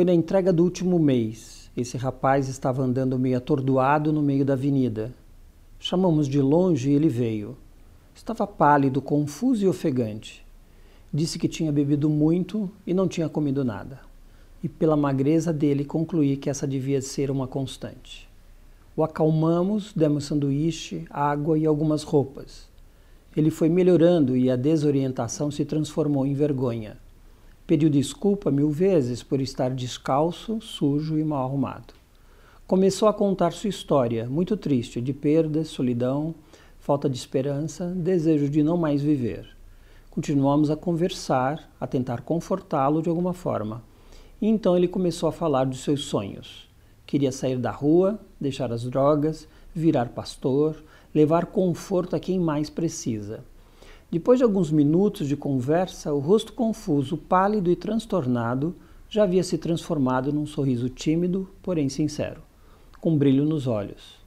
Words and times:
Foi 0.00 0.04
na 0.06 0.14
entrega 0.14 0.50
do 0.50 0.64
último 0.64 0.98
mês. 0.98 1.70
Esse 1.76 1.98
rapaz 1.98 2.48
estava 2.48 2.82
andando 2.82 3.18
meio 3.18 3.36
atordoado 3.36 4.10
no 4.10 4.22
meio 4.22 4.46
da 4.46 4.54
avenida. 4.54 5.12
Chamamos 5.78 6.26
de 6.26 6.40
longe 6.40 6.88
e 6.88 6.94
ele 6.94 7.10
veio. 7.10 7.54
Estava 8.14 8.46
pálido, 8.46 9.02
confuso 9.02 9.62
e 9.62 9.68
ofegante. 9.68 10.42
Disse 11.12 11.38
que 11.38 11.46
tinha 11.46 11.70
bebido 11.70 12.08
muito 12.08 12.70
e 12.86 12.94
não 12.94 13.06
tinha 13.06 13.28
comido 13.28 13.62
nada. 13.62 14.00
E 14.64 14.70
pela 14.70 14.96
magreza 14.96 15.52
dele 15.52 15.84
concluí 15.84 16.34
que 16.38 16.48
essa 16.48 16.66
devia 16.66 17.02
ser 17.02 17.30
uma 17.30 17.46
constante. 17.46 18.26
O 18.96 19.04
acalmamos, 19.04 19.92
demos 19.92 20.24
sanduíche, 20.24 21.04
água 21.10 21.58
e 21.58 21.66
algumas 21.66 22.04
roupas. 22.04 22.66
Ele 23.36 23.50
foi 23.50 23.68
melhorando 23.68 24.34
e 24.34 24.50
a 24.50 24.56
desorientação 24.56 25.50
se 25.50 25.66
transformou 25.66 26.24
em 26.24 26.32
vergonha. 26.32 26.96
Pediu 27.70 27.88
desculpa 27.88 28.50
mil 28.50 28.68
vezes 28.68 29.22
por 29.22 29.40
estar 29.40 29.70
descalço, 29.70 30.60
sujo 30.60 31.16
e 31.16 31.22
mal 31.22 31.44
arrumado. 31.44 31.94
Começou 32.66 33.06
a 33.06 33.14
contar 33.14 33.52
sua 33.52 33.70
história, 33.70 34.28
muito 34.28 34.56
triste, 34.56 35.00
de 35.00 35.12
perdas, 35.12 35.68
solidão, 35.68 36.34
falta 36.80 37.08
de 37.08 37.16
esperança, 37.16 37.86
desejo 37.86 38.48
de 38.48 38.64
não 38.64 38.76
mais 38.76 39.00
viver. 39.00 39.46
Continuamos 40.10 40.68
a 40.68 40.74
conversar, 40.74 41.70
a 41.80 41.86
tentar 41.86 42.22
confortá-lo 42.22 43.00
de 43.02 43.08
alguma 43.08 43.32
forma. 43.32 43.84
E 44.42 44.48
então 44.48 44.76
ele 44.76 44.88
começou 44.88 45.28
a 45.28 45.32
falar 45.32 45.62
dos 45.62 45.84
seus 45.84 46.06
sonhos. 46.06 46.68
Queria 47.06 47.30
sair 47.30 47.56
da 47.56 47.70
rua, 47.70 48.18
deixar 48.40 48.72
as 48.72 48.82
drogas, 48.82 49.46
virar 49.72 50.08
pastor, 50.08 50.82
levar 51.14 51.46
conforto 51.46 52.16
a 52.16 52.18
quem 52.18 52.40
mais 52.40 52.68
precisa. 52.68 53.44
Depois 54.10 54.40
de 54.40 54.44
alguns 54.44 54.72
minutos 54.72 55.28
de 55.28 55.36
conversa, 55.36 56.12
o 56.12 56.18
rosto 56.18 56.52
confuso, 56.52 57.16
pálido 57.16 57.70
e 57.70 57.76
transtornado 57.76 58.74
já 59.08 59.22
havia 59.22 59.44
se 59.44 59.56
transformado 59.56 60.32
num 60.32 60.46
sorriso 60.46 60.88
tímido, 60.88 61.48
porém 61.62 61.88
sincero, 61.88 62.42
com 63.00 63.16
brilho 63.16 63.44
nos 63.44 63.68
olhos. 63.68 64.18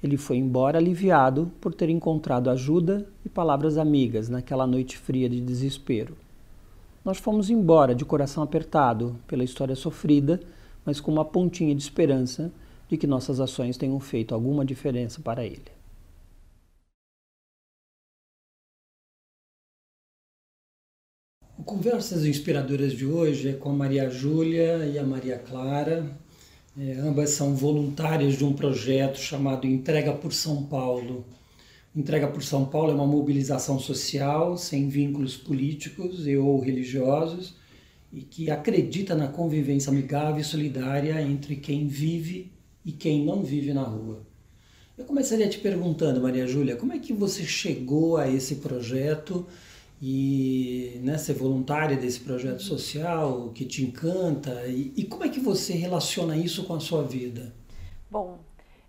Ele 0.00 0.16
foi 0.16 0.36
embora 0.36 0.78
aliviado 0.78 1.50
por 1.60 1.74
ter 1.74 1.88
encontrado 1.88 2.48
ajuda 2.48 3.08
e 3.24 3.28
palavras 3.28 3.76
amigas 3.76 4.28
naquela 4.28 4.68
noite 4.68 4.96
fria 4.96 5.28
de 5.28 5.40
desespero. 5.40 6.16
Nós 7.04 7.18
fomos 7.18 7.50
embora 7.50 7.92
de 7.92 8.04
coração 8.04 8.40
apertado 8.40 9.16
pela 9.26 9.42
história 9.42 9.74
sofrida, 9.74 10.38
mas 10.84 11.00
com 11.00 11.10
uma 11.10 11.24
pontinha 11.24 11.74
de 11.74 11.82
esperança 11.82 12.52
de 12.88 12.96
que 12.96 13.06
nossas 13.06 13.40
ações 13.40 13.76
tenham 13.76 13.98
feito 13.98 14.32
alguma 14.32 14.64
diferença 14.64 15.20
para 15.20 15.44
ele. 15.44 15.83
Conversas 21.64 22.26
Inspiradoras 22.26 22.92
de 22.92 23.06
hoje 23.06 23.48
é 23.48 23.52
com 23.54 23.70
a 23.70 23.72
Maria 23.72 24.10
Júlia 24.10 24.84
e 24.84 24.98
a 24.98 25.02
Maria 25.02 25.38
Clara. 25.38 26.14
É, 26.78 26.92
ambas 26.98 27.30
são 27.30 27.54
voluntárias 27.54 28.36
de 28.36 28.44
um 28.44 28.52
projeto 28.52 29.18
chamado 29.18 29.66
Entrega 29.66 30.12
por 30.12 30.34
São 30.34 30.64
Paulo. 30.64 31.24
Entrega 31.96 32.28
por 32.28 32.42
São 32.42 32.66
Paulo 32.66 32.90
é 32.90 32.94
uma 32.94 33.06
mobilização 33.06 33.78
social 33.78 34.58
sem 34.58 34.90
vínculos 34.90 35.38
políticos 35.38 36.26
e 36.26 36.36
ou 36.36 36.60
religiosos 36.60 37.54
e 38.12 38.20
que 38.20 38.50
acredita 38.50 39.14
na 39.14 39.28
convivência 39.28 39.90
amigável 39.90 40.42
e 40.42 40.44
solidária 40.44 41.18
entre 41.22 41.56
quem 41.56 41.86
vive 41.86 42.52
e 42.84 42.92
quem 42.92 43.24
não 43.24 43.42
vive 43.42 43.72
na 43.72 43.84
rua. 43.84 44.20
Eu 44.98 45.06
começaria 45.06 45.48
te 45.48 45.58
perguntando, 45.58 46.20
Maria 46.20 46.46
Júlia, 46.46 46.76
como 46.76 46.92
é 46.92 46.98
que 46.98 47.14
você 47.14 47.42
chegou 47.42 48.18
a 48.18 48.28
esse 48.28 48.56
projeto? 48.56 49.46
E 50.06 51.00
né, 51.02 51.16
ser 51.16 51.32
voluntária 51.32 51.96
desse 51.96 52.20
projeto 52.20 52.60
social 52.60 53.48
que 53.54 53.64
te 53.64 53.82
encanta 53.82 54.66
e, 54.66 54.92
e, 54.94 55.04
como 55.06 55.24
é 55.24 55.30
que 55.30 55.40
você 55.40 55.72
relaciona 55.72 56.36
isso 56.36 56.66
com 56.66 56.74
a 56.74 56.80
sua 56.80 57.02
vida? 57.02 57.54
Bom, 58.10 58.38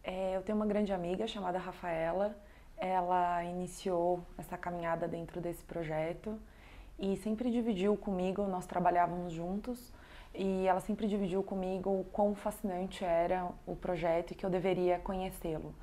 é, 0.04 0.36
eu 0.36 0.42
tenho 0.42 0.58
uma 0.58 0.66
grande 0.66 0.92
amiga 0.92 1.26
chamada 1.26 1.58
Rafaela. 1.58 2.38
Ela 2.78 3.46
iniciou 3.46 4.26
essa 4.38 4.58
caminhada 4.58 5.08
dentro 5.08 5.40
desse 5.40 5.64
projeto 5.64 6.38
e 7.00 7.16
sempre 7.16 7.50
dividiu 7.50 7.96
comigo. 7.96 8.46
Nós 8.46 8.66
trabalhávamos 8.66 9.32
juntos 9.32 9.94
e 10.34 10.68
ela 10.68 10.82
sempre 10.82 11.08
dividiu 11.08 11.42
comigo 11.42 12.02
o 12.02 12.04
quão 12.12 12.36
fascinante 12.36 13.06
era 13.06 13.50
o 13.66 13.74
projeto 13.74 14.32
e 14.32 14.36
que 14.36 14.46
eu 14.46 14.50
deveria 14.50 15.00
conhecê-lo. 15.00 15.74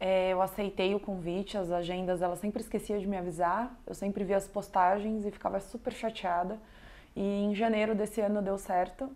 É, 0.00 0.30
eu 0.32 0.42
aceitei 0.42 0.94
o 0.94 1.00
convite, 1.00 1.56
as 1.56 1.70
agendas, 1.70 2.20
ela 2.20 2.36
sempre 2.36 2.60
esquecia 2.62 2.98
de 2.98 3.06
me 3.06 3.16
avisar, 3.16 3.74
eu 3.86 3.94
sempre 3.94 4.24
via 4.24 4.36
as 4.36 4.46
postagens 4.48 5.24
e 5.24 5.30
ficava 5.30 5.60
super 5.60 5.92
chateada. 5.92 6.58
E 7.16 7.44
em 7.44 7.54
janeiro 7.54 7.94
desse 7.94 8.20
ano 8.20 8.42
deu 8.42 8.58
certo, 8.58 9.08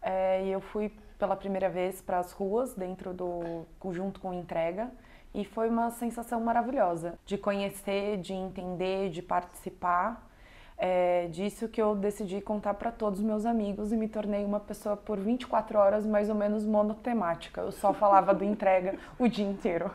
é, 0.00 0.44
e 0.44 0.50
eu 0.50 0.60
fui 0.60 0.90
pela 1.18 1.36
primeira 1.36 1.68
vez 1.68 2.00
para 2.00 2.18
as 2.18 2.32
ruas, 2.32 2.74
dentro 2.74 3.14
do, 3.14 3.64
junto 3.92 4.20
com 4.20 4.32
entrega, 4.32 4.90
e 5.34 5.44
foi 5.44 5.68
uma 5.68 5.90
sensação 5.90 6.40
maravilhosa 6.40 7.18
de 7.24 7.38
conhecer, 7.38 8.18
de 8.18 8.32
entender, 8.32 9.10
de 9.10 9.22
participar. 9.22 10.28
É 10.76 11.28
disso 11.28 11.68
que 11.68 11.80
eu 11.80 11.94
decidi 11.94 12.40
contar 12.40 12.74
para 12.74 12.90
todos 12.90 13.20
os 13.20 13.24
meus 13.24 13.46
amigos 13.46 13.92
e 13.92 13.96
me 13.96 14.08
tornei 14.08 14.44
uma 14.44 14.58
pessoa 14.58 14.96
por 14.96 15.18
24 15.20 15.78
horas 15.78 16.04
mais 16.04 16.28
ou 16.28 16.34
menos 16.34 16.66
monotemática. 16.66 17.60
Eu 17.60 17.70
só 17.70 17.92
falava 17.92 18.34
do 18.34 18.42
entrega 18.44 18.98
o 19.18 19.28
dia 19.28 19.46
inteiro. 19.46 19.92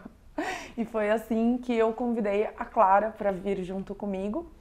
E 0.77 0.85
foi 0.85 1.09
assim 1.09 1.57
que 1.57 1.73
eu 1.73 1.91
convidei 1.91 2.45
a 2.55 2.63
Clara 2.63 3.09
para 3.09 3.31
vir 3.31 3.63
junto 3.63 3.95
comigo. 3.95 4.51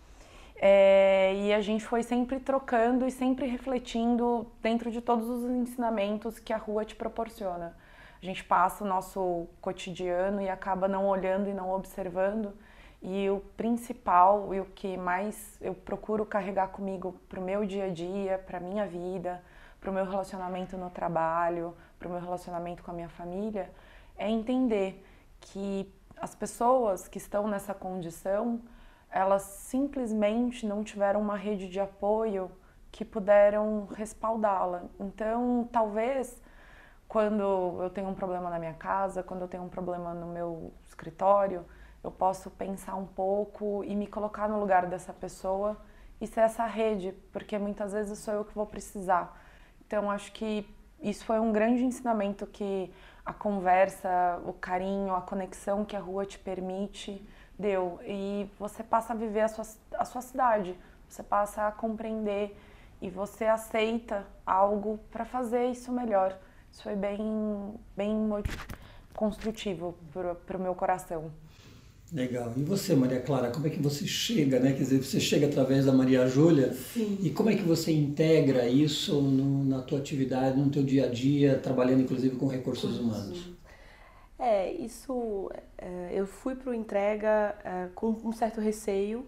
É, 0.58 1.34
e 1.34 1.52
a 1.52 1.60
gente 1.60 1.84
foi 1.84 2.02
sempre 2.02 2.40
trocando 2.40 3.06
e 3.06 3.10
sempre 3.10 3.46
refletindo 3.46 4.46
dentro 4.62 4.90
de 4.90 5.02
todos 5.02 5.28
os 5.28 5.44
ensinamentos 5.44 6.38
que 6.38 6.54
a 6.54 6.56
rua 6.56 6.86
te 6.86 6.96
proporciona. 6.96 7.76
A 8.22 8.24
gente 8.24 8.42
passa 8.42 8.82
o 8.82 8.86
nosso 8.86 9.46
cotidiano 9.60 10.40
e 10.40 10.48
acaba 10.48 10.88
não 10.88 11.06
olhando 11.06 11.50
e 11.50 11.52
não 11.52 11.70
observando. 11.70 12.54
E 13.02 13.28
o 13.28 13.40
principal 13.54 14.54
e 14.54 14.60
o 14.60 14.64
que 14.64 14.96
mais 14.96 15.58
eu 15.60 15.74
procuro 15.74 16.24
carregar 16.24 16.68
comigo 16.68 17.14
para 17.28 17.38
o 17.38 17.42
meu 17.42 17.66
dia 17.66 17.84
a 17.84 17.88
dia, 17.90 18.38
para 18.38 18.58
minha 18.58 18.86
vida, 18.86 19.42
para 19.78 19.90
o 19.90 19.92
meu 19.92 20.06
relacionamento 20.06 20.78
no 20.78 20.88
trabalho, 20.88 21.76
para 21.98 22.08
o 22.08 22.10
meu 22.10 22.20
relacionamento 22.20 22.82
com 22.82 22.90
a 22.90 22.94
minha 22.94 23.10
família, 23.10 23.70
é 24.16 24.30
entender 24.30 25.04
que 25.40 25.92
as 26.16 26.34
pessoas 26.34 27.08
que 27.08 27.18
estão 27.18 27.46
nessa 27.46 27.74
condição, 27.74 28.60
elas 29.10 29.42
simplesmente 29.42 30.66
não 30.66 30.82
tiveram 30.82 31.20
uma 31.20 31.36
rede 31.36 31.68
de 31.68 31.78
apoio 31.78 32.50
que 32.90 33.04
puderam 33.04 33.86
respaldá-la. 33.94 34.84
Então, 34.98 35.68
talvez 35.70 36.40
quando 37.08 37.82
eu 37.82 37.90
tenho 37.90 38.08
um 38.08 38.14
problema 38.14 38.50
na 38.50 38.58
minha 38.58 38.74
casa, 38.74 39.22
quando 39.22 39.42
eu 39.42 39.48
tenho 39.48 39.62
um 39.62 39.68
problema 39.68 40.12
no 40.12 40.26
meu 40.26 40.72
escritório, 40.86 41.64
eu 42.02 42.10
posso 42.10 42.50
pensar 42.50 42.94
um 42.96 43.06
pouco 43.06 43.84
e 43.84 43.94
me 43.94 44.06
colocar 44.06 44.48
no 44.48 44.58
lugar 44.58 44.86
dessa 44.86 45.12
pessoa 45.12 45.76
e 46.20 46.26
ser 46.26 46.40
essa 46.40 46.64
rede, 46.64 47.12
porque 47.32 47.58
muitas 47.58 47.92
vezes 47.92 48.18
sou 48.18 48.34
eu 48.34 48.44
que 48.44 48.54
vou 48.54 48.66
precisar. 48.66 49.40
Então, 49.86 50.10
acho 50.10 50.32
que 50.32 50.68
isso 51.00 51.24
foi 51.24 51.38
um 51.38 51.52
grande 51.52 51.84
ensinamento 51.84 52.46
que 52.46 52.92
a 53.26 53.34
conversa, 53.34 54.40
o 54.46 54.52
carinho, 54.52 55.12
a 55.12 55.20
conexão 55.20 55.84
que 55.84 55.96
a 55.96 56.00
rua 56.00 56.24
te 56.24 56.38
permite 56.38 57.20
deu. 57.58 57.98
E 58.04 58.48
você 58.56 58.84
passa 58.84 59.12
a 59.12 59.16
viver 59.16 59.40
a 59.40 59.48
sua, 59.48 59.64
a 59.98 60.04
sua 60.04 60.22
cidade, 60.22 60.78
você 61.08 61.24
passa 61.24 61.66
a 61.66 61.72
compreender 61.72 62.56
e 63.02 63.10
você 63.10 63.44
aceita 63.44 64.24
algo 64.46 64.98
para 65.10 65.24
fazer 65.24 65.66
isso 65.66 65.90
melhor. 65.90 66.38
Isso 66.70 66.84
foi 66.84 66.94
bem, 66.94 67.74
bem 67.96 68.28
construtivo 69.12 69.96
para 70.46 70.56
o 70.56 70.60
meu 70.60 70.74
coração. 70.74 71.32
Legal. 72.16 72.50
E 72.56 72.62
você, 72.62 72.96
Maria 72.96 73.20
Clara, 73.20 73.50
como 73.50 73.66
é 73.66 73.70
que 73.70 73.78
você 73.78 74.06
chega, 74.06 74.58
né? 74.58 74.72
Quer 74.72 74.84
dizer, 74.84 75.04
você 75.04 75.20
chega 75.20 75.48
através 75.48 75.84
da 75.84 75.92
Maria 75.92 76.26
Júlia. 76.26 76.72
Sim. 76.72 77.18
E 77.22 77.28
como 77.28 77.50
é 77.50 77.54
que 77.54 77.62
você 77.62 77.92
integra 77.92 78.66
isso 78.66 79.20
no, 79.20 79.62
na 79.62 79.82
tua 79.82 79.98
atividade, 79.98 80.58
no 80.58 80.70
teu 80.70 80.82
dia 80.82 81.04
a 81.04 81.08
dia, 81.10 81.58
trabalhando 81.58 82.00
inclusive 82.00 82.36
com 82.36 82.46
recursos 82.46 82.98
humanos? 82.98 83.50
É, 84.38 84.72
isso. 84.72 85.50
É, 85.76 86.12
eu 86.14 86.26
fui 86.26 86.54
para 86.54 86.70
o 86.70 86.74
entrega 86.74 87.54
é, 87.62 87.88
com 87.94 88.16
um 88.24 88.32
certo 88.32 88.62
receio, 88.62 89.26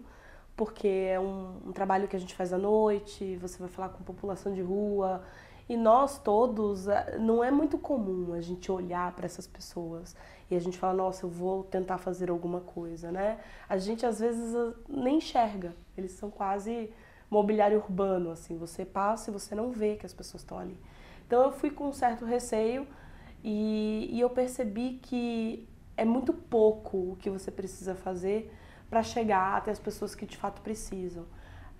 porque 0.57 0.87
é 0.87 1.19
um, 1.19 1.57
um 1.67 1.71
trabalho 1.71 2.07
que 2.07 2.15
a 2.15 2.19
gente 2.19 2.33
faz 2.33 2.51
à 2.51 2.57
noite, 2.57 3.37
você 3.39 3.59
vai 3.59 3.69
falar 3.69 3.89
com 3.89 4.03
população 4.03 4.51
de 4.51 4.61
rua. 4.61 5.21
E 5.69 5.77
nós 5.77 6.17
todos, 6.17 6.87
é, 6.87 7.19
não 7.19 7.43
é 7.43 7.51
muito 7.51 7.77
comum 7.77 8.33
a 8.33 8.41
gente 8.41 8.71
olhar 8.71 9.15
para 9.15 9.27
essas 9.27 9.45
pessoas 9.45 10.15
e 10.49 10.55
a 10.55 10.59
gente 10.59 10.77
fala, 10.77 10.93
nossa, 10.93 11.25
eu 11.25 11.29
vou 11.29 11.63
tentar 11.63 11.97
fazer 11.97 12.29
alguma 12.29 12.61
coisa, 12.61 13.11
né? 13.11 13.39
A 13.67 13.77
gente 13.77 14.05
às 14.05 14.19
vezes 14.19 14.55
nem 14.87 15.17
enxerga, 15.17 15.75
eles 15.97 16.11
são 16.11 16.31
quase 16.31 16.91
mobiliário 17.29 17.77
urbano, 17.77 18.31
assim, 18.31 18.57
você 18.57 18.83
passa 18.83 19.29
e 19.29 19.33
você 19.33 19.53
não 19.53 19.71
vê 19.71 19.95
que 19.95 20.05
as 20.05 20.13
pessoas 20.13 20.41
estão 20.41 20.57
ali. 20.57 20.77
Então 21.27 21.43
eu 21.43 21.51
fui 21.51 21.69
com 21.69 21.89
um 21.89 21.93
certo 21.93 22.25
receio 22.25 22.87
e, 23.43 24.09
e 24.11 24.19
eu 24.19 24.29
percebi 24.29 24.99
que 25.01 25.69
é 25.95 26.03
muito 26.03 26.33
pouco 26.33 27.11
o 27.11 27.15
que 27.17 27.29
você 27.29 27.51
precisa 27.51 27.93
fazer 27.93 28.51
para 28.89 29.03
chegar 29.03 29.57
até 29.57 29.69
as 29.69 29.79
pessoas 29.79 30.15
que 30.15 30.25
de 30.25 30.37
fato 30.37 30.61
precisam. 30.61 31.25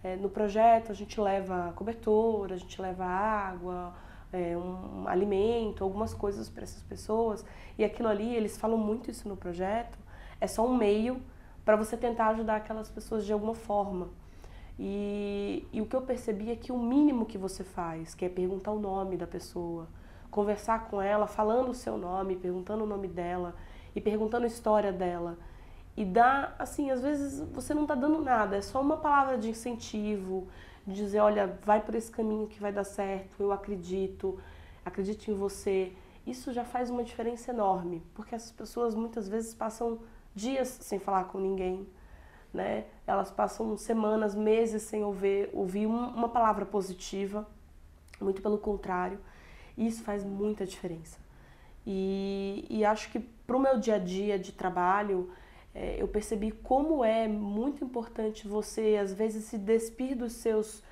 É, 0.03 0.15
no 0.15 0.29
projeto 0.29 0.91
a 0.91 0.95
gente 0.95 1.19
leva 1.19 1.73
cobertor, 1.75 2.53
a 2.53 2.57
gente 2.57 2.79
leva 2.79 3.03
água, 3.05 3.95
é, 4.31 4.57
um 4.57 5.07
alimento, 5.07 5.83
algumas 5.83 6.13
coisas 6.13 6.49
para 6.49 6.63
essas 6.63 6.83
pessoas. 6.83 7.45
E 7.77 7.83
aquilo 7.83 8.07
ali, 8.07 8.35
eles 8.35 8.57
falam 8.57 8.77
muito 8.77 9.09
isso 9.09 9.27
no 9.27 9.35
projeto, 9.35 9.97
é 10.39 10.47
só 10.47 10.65
um 10.65 10.75
meio 10.75 11.21
para 11.65 11.75
você 11.75 11.95
tentar 11.95 12.29
ajudar 12.29 12.57
aquelas 12.57 12.89
pessoas 12.89 13.25
de 13.25 13.33
alguma 13.33 13.53
forma. 13.53 14.09
E, 14.77 15.67
e 15.73 15.81
o 15.81 15.85
que 15.85 15.95
eu 15.95 16.01
percebi 16.01 16.51
é 16.51 16.55
que 16.55 16.71
o 16.71 16.77
mínimo 16.77 17.25
que 17.25 17.37
você 17.37 17.63
faz, 17.63 18.15
que 18.15 18.23
é 18.23 18.29
perguntar 18.29 18.71
o 18.71 18.79
nome 18.79 19.17
da 19.17 19.27
pessoa, 19.27 19.87
conversar 20.31 20.87
com 20.87 21.01
ela, 21.01 21.27
falando 21.27 21.69
o 21.69 21.73
seu 21.73 21.97
nome, 21.97 22.35
perguntando 22.35 22.85
o 22.85 22.87
nome 22.87 23.07
dela 23.07 23.55
e 23.93 23.99
perguntando 23.99 24.45
a 24.45 24.47
história 24.47 24.91
dela. 24.91 25.37
E 25.97 26.05
dá, 26.05 26.55
assim, 26.57 26.91
às 26.91 27.01
vezes 27.01 27.41
você 27.51 27.73
não 27.73 27.81
está 27.81 27.93
dando 27.93 28.21
nada, 28.21 28.55
é 28.55 28.61
só 28.61 28.81
uma 28.81 28.97
palavra 28.97 29.37
de 29.37 29.49
incentivo, 29.49 30.47
dizer, 30.93 31.19
olha, 31.19 31.59
vai 31.63 31.81
por 31.81 31.95
esse 31.95 32.11
caminho 32.11 32.47
que 32.47 32.59
vai 32.59 32.71
dar 32.71 32.83
certo, 32.83 33.41
eu 33.41 33.51
acredito, 33.51 34.39
acredito 34.85 35.29
em 35.29 35.33
você. 35.33 35.91
Isso 36.25 36.53
já 36.53 36.63
faz 36.63 36.89
uma 36.89 37.03
diferença 37.03 37.51
enorme, 37.51 38.03
porque 38.13 38.35
essas 38.35 38.51
pessoas 38.51 38.95
muitas 38.95 39.27
vezes 39.27 39.53
passam 39.53 39.99
dias 40.35 40.67
sem 40.81 40.99
falar 40.99 41.25
com 41.25 41.39
ninguém, 41.39 41.87
né? 42.53 42.85
Elas 43.05 43.31
passam 43.31 43.75
semanas, 43.77 44.35
meses 44.35 44.83
sem 44.83 45.03
ouvir, 45.03 45.49
ouvir 45.53 45.85
uma 45.85 46.29
palavra 46.29 46.65
positiva, 46.65 47.47
muito 48.19 48.41
pelo 48.41 48.57
contrário. 48.57 49.19
E 49.77 49.87
isso 49.87 50.03
faz 50.03 50.23
muita 50.23 50.65
diferença. 50.65 51.17
E, 51.85 52.65
e 52.69 52.85
acho 52.85 53.09
que 53.11 53.19
para 53.19 53.55
o 53.55 53.59
meu 53.59 53.79
dia 53.79 53.95
a 53.95 53.99
dia 53.99 54.37
de 54.37 54.51
trabalho, 54.51 55.31
eu 55.97 56.07
percebi 56.07 56.51
como 56.51 57.03
é 57.03 57.27
muito 57.27 57.83
importante 57.83 58.47
você, 58.47 58.97
às 59.01 59.13
vezes, 59.13 59.45
se 59.45 59.57
despir 59.57 60.17
dos 60.17 60.33
seus 60.33 60.83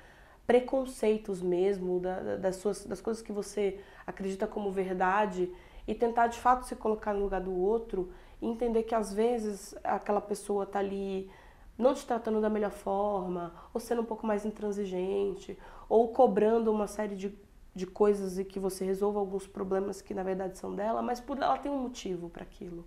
preconceitos 0.46 1.42
mesmo, 1.42 2.00
da, 2.00 2.36
das, 2.36 2.56
suas, 2.56 2.86
das 2.86 3.00
coisas 3.00 3.22
que 3.22 3.30
você 3.30 3.78
acredita 4.06 4.46
como 4.46 4.72
verdade 4.72 5.52
e 5.86 5.94
tentar 5.94 6.28
de 6.28 6.38
fato 6.38 6.66
se 6.66 6.74
colocar 6.74 7.12
no 7.12 7.20
lugar 7.20 7.42
do 7.42 7.54
outro 7.54 8.10
e 8.40 8.46
entender 8.46 8.84
que 8.84 8.94
às 8.94 9.12
vezes 9.12 9.74
aquela 9.84 10.22
pessoa 10.22 10.64
está 10.64 10.78
ali 10.78 11.30
não 11.76 11.94
te 11.94 12.06
tratando 12.06 12.40
da 12.40 12.48
melhor 12.48 12.70
forma, 12.70 13.54
ou 13.72 13.80
sendo 13.80 14.02
um 14.02 14.04
pouco 14.04 14.26
mais 14.26 14.44
intransigente, 14.44 15.56
ou 15.88 16.08
cobrando 16.08 16.72
uma 16.72 16.86
série 16.86 17.14
de, 17.14 17.32
de 17.74 17.86
coisas 17.86 18.38
e 18.38 18.44
que 18.44 18.58
você 18.58 18.84
resolva 18.84 19.20
alguns 19.20 19.46
problemas 19.46 20.02
que 20.02 20.12
na 20.12 20.22
verdade 20.22 20.58
são 20.58 20.74
dela, 20.74 21.02
mas 21.02 21.20
por 21.20 21.36
ela 21.36 21.56
tem 21.58 21.70
um 21.70 21.78
motivo 21.78 22.28
para 22.28 22.42
aquilo. 22.42 22.84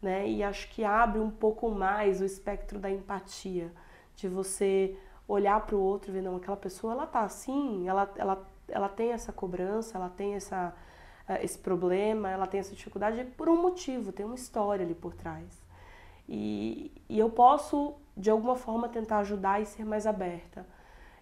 Né? 0.00 0.28
E 0.28 0.42
acho 0.42 0.68
que 0.70 0.84
abre 0.84 1.20
um 1.20 1.30
pouco 1.30 1.70
mais 1.70 2.20
o 2.20 2.24
espectro 2.24 2.78
da 2.78 2.90
empatia, 2.90 3.72
de 4.14 4.28
você 4.28 4.96
olhar 5.26 5.60
para 5.66 5.76
o 5.76 5.80
outro 5.80 6.10
e 6.10 6.14
ver, 6.14 6.22
não, 6.22 6.36
aquela 6.36 6.56
pessoa 6.56 6.92
ela 6.92 7.06
tá 7.06 7.20
assim, 7.20 7.86
ela, 7.88 8.10
ela, 8.16 8.48
ela 8.68 8.88
tem 8.88 9.12
essa 9.12 9.32
cobrança, 9.32 9.98
ela 9.98 10.08
tem 10.08 10.34
essa, 10.34 10.74
eh, 11.28 11.44
esse 11.44 11.58
problema, 11.58 12.30
ela 12.30 12.46
tem 12.46 12.60
essa 12.60 12.74
dificuldade 12.74 13.22
por 13.36 13.48
um 13.48 13.60
motivo, 13.60 14.12
tem 14.12 14.24
uma 14.24 14.34
história 14.34 14.84
ali 14.84 14.94
por 14.94 15.14
trás. 15.14 15.62
E, 16.28 16.92
e 17.08 17.18
eu 17.18 17.30
posso, 17.30 17.94
de 18.16 18.30
alguma 18.30 18.56
forma, 18.56 18.88
tentar 18.88 19.18
ajudar 19.18 19.60
e 19.60 19.66
ser 19.66 19.84
mais 19.84 20.06
aberta. 20.06 20.66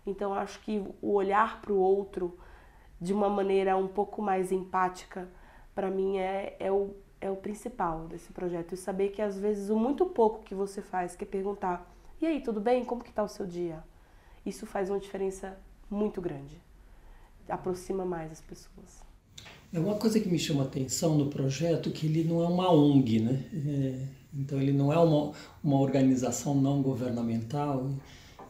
Então, 0.07 0.33
acho 0.35 0.61
que 0.61 0.85
o 1.03 1.15
olhar 1.15 1.61
para 1.61 1.73
o 1.73 1.79
outro 1.79 2.39
de 3.01 3.13
uma 3.13 3.29
maneira 3.29 3.77
um 3.77 3.89
pouco 3.89 4.23
mais 4.23 4.51
empática, 4.53 5.29
para 5.75 5.91
mim, 5.91 6.19
é, 6.19 6.57
é, 6.59 6.73
o, 6.73 6.95
é 7.21 7.31
o 7.31 7.37
principal 7.37 8.07
desse 8.07 8.33
projeto. 8.33 8.75
E 8.75 8.77
saber 8.77 9.11
que, 9.11 9.23
às 9.23 9.39
vezes, 9.39 9.71
o 9.71 9.77
muito 9.77 10.07
pouco 10.07 10.43
que 10.43 10.55
você 10.55 10.83
faz, 10.83 11.17
que 11.17 11.25
é 11.25 11.27
perguntar, 11.27 11.91
e 12.21 12.27
aí, 12.27 12.41
tudo 12.41 12.61
bem? 12.61 12.85
Como 12.85 13.03
que 13.03 13.11
está 13.11 13.23
o 13.23 13.29
seu 13.29 13.47
dia? 13.47 13.83
Isso 14.45 14.67
faz 14.67 14.89
uma 14.89 14.99
diferença 14.99 15.59
muito 15.91 16.21
grande. 16.21 16.61
Aproxima 17.49 18.05
mais 18.05 18.33
as 18.33 18.41
pessoas. 18.41 19.05
É 19.73 19.79
uma 19.79 19.97
coisa 19.97 20.19
que 20.19 20.29
me 20.29 20.39
chama 20.39 20.63
a 20.63 20.67
atenção 20.67 21.19
no 21.19 21.29
projeto 21.29 21.91
que 21.91 22.07
ele 22.07 22.25
não 22.25 22.43
é 22.43 22.49
uma 22.49 22.73
ONG, 22.73 23.21
né? 23.21 23.45
É, 23.53 24.07
então 24.35 24.61
ele 24.61 24.73
não 24.73 24.93
é 24.93 24.99
uma, 24.99 25.33
uma 25.63 25.81
organização 25.81 26.55
não 26.55 26.81
governamental 26.81 27.91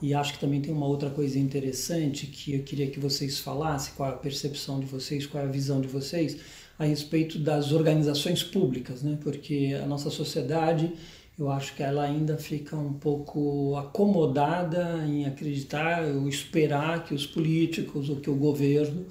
e 0.01 0.13
acho 0.13 0.35
que 0.35 0.39
também 0.39 0.61
tem 0.61 0.73
uma 0.73 0.87
outra 0.87 1.11
coisa 1.11 1.39
interessante 1.39 2.27
que 2.27 2.55
eu 2.55 2.63
queria 2.63 2.91
que 2.91 3.01
vocês 3.01 3.39
falassem, 3.39 3.95
qual 3.97 4.11
é 4.11 4.13
a 4.13 4.17
percepção 4.17 4.79
de 4.79 4.87
vocês, 4.87 5.27
qual 5.27 5.43
é 5.43 5.47
a 5.47 5.51
visão 5.51 5.81
de 5.81 5.89
vocês 5.89 6.39
a 6.79 6.85
respeito 6.85 7.39
das 7.39 7.73
organizações 7.73 8.43
públicas, 8.43 9.03
né? 9.03 9.19
Porque 9.23 9.77
a 9.83 9.87
nossa 9.87 10.11
sociedade, 10.11 10.93
eu 11.39 11.51
acho 11.51 11.75
que 11.75 11.83
ela 11.83 12.05
ainda 12.05 12.37
fica 12.37 12.77
um 12.77 12.93
pouco 12.93 13.77
acomodada 13.77 15.05
em 15.07 15.25
acreditar 15.25 16.05
ou 16.05 16.29
esperar 16.29 17.05
que 17.05 17.15
os 17.15 17.27
políticos 17.27 18.09
ou 18.09 18.17
que 18.17 18.29
o 18.29 18.35
governo 18.35 19.07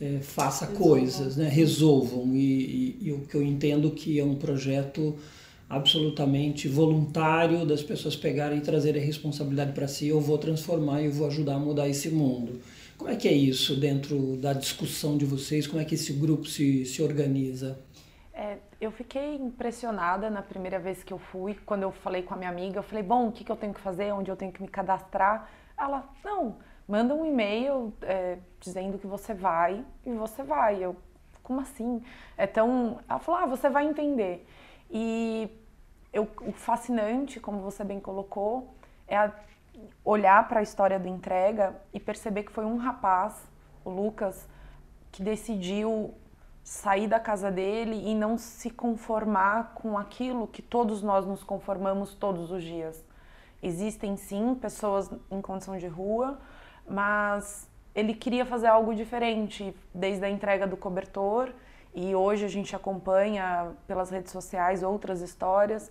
é, 0.00 0.18
faça 0.20 0.66
resolvam. 0.66 0.88
coisas, 0.88 1.36
né? 1.36 1.48
resolvam. 1.48 2.34
E, 2.34 2.38
e, 2.38 2.98
e, 3.08 3.12
o 3.12 3.20
que 3.20 3.34
eu 3.34 3.42
entendo 3.42 3.90
que 3.90 4.20
é 4.20 4.24
um 4.24 4.34
projeto 4.34 5.16
absolutamente 5.68 6.68
voluntário 6.68 7.66
das 7.66 7.82
pessoas 7.82 8.14
pegarem 8.14 8.58
e 8.58 8.60
trazerem 8.60 9.02
a 9.02 9.04
responsabilidade 9.04 9.72
para 9.72 9.88
si. 9.88 10.06
Eu 10.06 10.20
vou 10.20 10.38
transformar, 10.38 11.02
eu 11.02 11.10
vou 11.10 11.26
ajudar 11.26 11.54
a 11.54 11.58
mudar 11.58 11.88
esse 11.88 12.08
mundo. 12.08 12.60
Como 12.96 13.10
é 13.10 13.16
que 13.16 13.28
é 13.28 13.32
isso 13.32 13.78
dentro 13.78 14.36
da 14.36 14.52
discussão 14.52 15.16
de 15.16 15.24
vocês? 15.24 15.66
Como 15.66 15.80
é 15.80 15.84
que 15.84 15.94
esse 15.94 16.12
grupo 16.12 16.46
se, 16.46 16.84
se 16.86 17.02
organiza? 17.02 17.78
É, 18.32 18.58
eu 18.80 18.90
fiquei 18.90 19.34
impressionada 19.36 20.30
na 20.30 20.42
primeira 20.42 20.78
vez 20.78 21.02
que 21.02 21.12
eu 21.12 21.18
fui, 21.18 21.54
quando 21.66 21.82
eu 21.82 21.92
falei 21.92 22.22
com 22.22 22.34
a 22.34 22.36
minha 22.36 22.50
amiga, 22.50 22.78
eu 22.78 22.82
falei, 22.82 23.02
bom, 23.02 23.28
o 23.28 23.32
que, 23.32 23.44
que 23.44 23.52
eu 23.52 23.56
tenho 23.56 23.72
que 23.72 23.80
fazer, 23.80 24.12
onde 24.12 24.30
eu 24.30 24.36
tenho 24.36 24.52
que 24.52 24.62
me 24.62 24.68
cadastrar? 24.68 25.50
Ela, 25.78 26.08
não, 26.24 26.56
manda 26.88 27.14
um 27.14 27.24
e-mail 27.24 27.92
é, 28.02 28.38
dizendo 28.60 28.98
que 28.98 29.06
você 29.06 29.34
vai 29.34 29.84
e 30.04 30.12
você 30.12 30.42
vai. 30.42 30.82
Eu, 30.82 30.96
como 31.42 31.60
assim? 31.60 32.02
É 32.36 32.46
tão... 32.46 32.98
Ela 33.08 33.18
falou, 33.18 33.40
ah, 33.40 33.46
você 33.46 33.68
vai 33.68 33.86
entender. 33.86 34.46
E 34.90 35.48
eu, 36.12 36.28
o 36.40 36.52
fascinante, 36.52 37.40
como 37.40 37.60
você 37.60 37.84
bem 37.84 38.00
colocou, 38.00 38.74
é 39.06 39.30
olhar 40.04 40.48
para 40.48 40.60
a 40.60 40.62
história 40.62 40.98
do 40.98 41.08
entrega 41.08 41.74
e 41.92 42.00
perceber 42.00 42.44
que 42.44 42.52
foi 42.52 42.64
um 42.64 42.76
rapaz, 42.76 43.34
o 43.84 43.90
Lucas, 43.90 44.48
que 45.12 45.22
decidiu 45.22 46.14
sair 46.62 47.06
da 47.06 47.20
casa 47.20 47.50
dele 47.50 48.08
e 48.08 48.14
não 48.14 48.36
se 48.36 48.70
conformar 48.70 49.72
com 49.74 49.96
aquilo 49.96 50.48
que 50.48 50.60
todos 50.60 51.02
nós 51.02 51.24
nos 51.24 51.44
conformamos 51.44 52.14
todos 52.14 52.50
os 52.50 52.62
dias. 52.62 53.04
Existem 53.62 54.16
sim 54.16 54.54
pessoas 54.54 55.10
em 55.30 55.40
condição 55.40 55.78
de 55.78 55.86
rua, 55.86 56.38
mas 56.88 57.68
ele 57.94 58.14
queria 58.14 58.44
fazer 58.44 58.66
algo 58.66 58.94
diferente, 58.94 59.74
desde 59.94 60.24
a 60.24 60.30
entrega 60.30 60.66
do 60.66 60.76
cobertor 60.76 61.52
e 61.94 62.14
hoje 62.14 62.44
a 62.44 62.48
gente 62.48 62.76
acompanha 62.76 63.72
pelas 63.86 64.10
redes 64.10 64.30
sociais 64.30 64.82
outras 64.82 65.22
histórias 65.22 65.90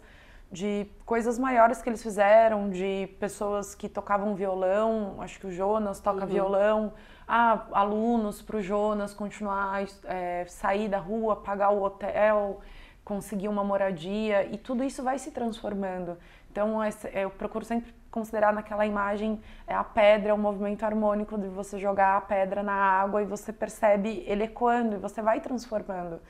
de 0.55 0.87
coisas 1.05 1.37
maiores 1.37 1.81
que 1.81 1.89
eles 1.89 2.01
fizeram, 2.01 2.69
de 2.69 3.09
pessoas 3.19 3.75
que 3.75 3.89
tocavam 3.89 4.33
violão, 4.35 5.17
acho 5.19 5.37
que 5.37 5.47
o 5.47 5.51
Jonas 5.51 5.99
toca 5.99 6.21
uhum. 6.21 6.31
violão, 6.31 6.93
ah, 7.27 7.65
alunos 7.73 8.41
para 8.41 8.55
o 8.55 8.61
Jonas 8.61 9.13
continuar, 9.13 9.83
é, 10.05 10.45
sair 10.47 10.87
da 10.87 10.97
rua, 10.97 11.35
pagar 11.35 11.71
o 11.71 11.83
hotel, 11.83 12.61
conseguir 13.03 13.49
uma 13.49 13.65
moradia, 13.65 14.45
e 14.45 14.57
tudo 14.57 14.81
isso 14.81 15.03
vai 15.03 15.19
se 15.19 15.29
transformando. 15.29 16.17
Então, 16.49 16.79
eu 17.13 17.29
procuro 17.29 17.65
sempre 17.65 17.93
considerar 18.09 18.53
naquela 18.53 18.85
imagem 18.85 19.41
é 19.67 19.75
a 19.75 19.83
pedra, 19.83 20.33
o 20.33 20.37
movimento 20.37 20.83
harmônico 20.83 21.37
de 21.37 21.49
você 21.49 21.77
jogar 21.77 22.15
a 22.15 22.21
pedra 22.21 22.63
na 22.63 22.73
água 22.73 23.21
e 23.21 23.25
você 23.25 23.51
percebe 23.51 24.23
ele 24.25 24.45
ecoando 24.45 24.95
e 24.95 24.97
você 24.97 25.21
vai 25.21 25.41
transformando. 25.41 26.21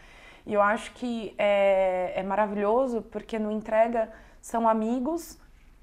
E 0.46 0.54
eu 0.54 0.62
acho 0.62 0.94
que 0.94 1.34
é, 1.38 2.14
é 2.16 2.24
maravilhoso 2.24 3.02
porque 3.02 3.40
no 3.40 3.52
Entrega 3.52 4.12
são 4.42 4.70
amigos, 4.70 5.40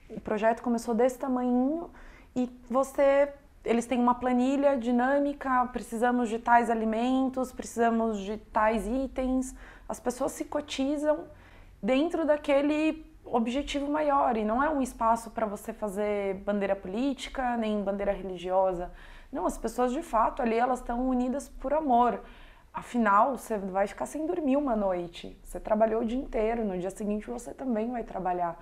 o 0.08 0.20
projeto 0.20 0.62
começou 0.62 0.94
desse 0.94 1.18
tamanho 1.18 1.90
e 2.34 2.48
você 2.70 3.32
eles 3.64 3.86
têm 3.86 4.00
uma 4.00 4.16
planilha 4.16 4.76
dinâmica, 4.76 5.64
precisamos 5.66 6.28
de 6.28 6.38
tais 6.38 6.68
alimentos, 6.68 7.52
precisamos 7.52 8.18
de 8.18 8.36
tais 8.36 8.88
itens, 8.88 9.54
as 9.88 10.00
pessoas 10.00 10.32
se 10.32 10.44
cotizam 10.44 11.26
dentro 11.80 12.24
daquele 12.26 13.06
objetivo 13.24 13.90
maior 13.90 14.36
e 14.36 14.44
não 14.44 14.62
é 14.62 14.68
um 14.68 14.82
espaço 14.82 15.30
para 15.30 15.46
você 15.46 15.72
fazer 15.72 16.34
bandeira 16.36 16.74
política 16.74 17.56
nem 17.56 17.82
bandeira 17.82 18.12
religiosa. 18.12 18.90
Não, 19.30 19.46
as 19.46 19.56
pessoas 19.56 19.92
de 19.92 20.02
fato 20.02 20.42
ali 20.42 20.56
elas 20.56 20.80
estão 20.80 21.08
unidas 21.08 21.48
por 21.48 21.72
amor. 21.72 22.20
Afinal, 22.72 23.36
você 23.36 23.58
vai 23.58 23.86
ficar 23.86 24.06
sem 24.06 24.26
dormir 24.26 24.56
uma 24.56 24.74
noite. 24.74 25.38
Você 25.42 25.60
trabalhou 25.60 26.02
o 26.02 26.04
dia 26.04 26.18
inteiro, 26.18 26.64
no 26.64 26.78
dia 26.78 26.90
seguinte 26.90 27.28
você 27.28 27.52
também 27.52 27.90
vai 27.90 28.02
trabalhar. 28.02 28.58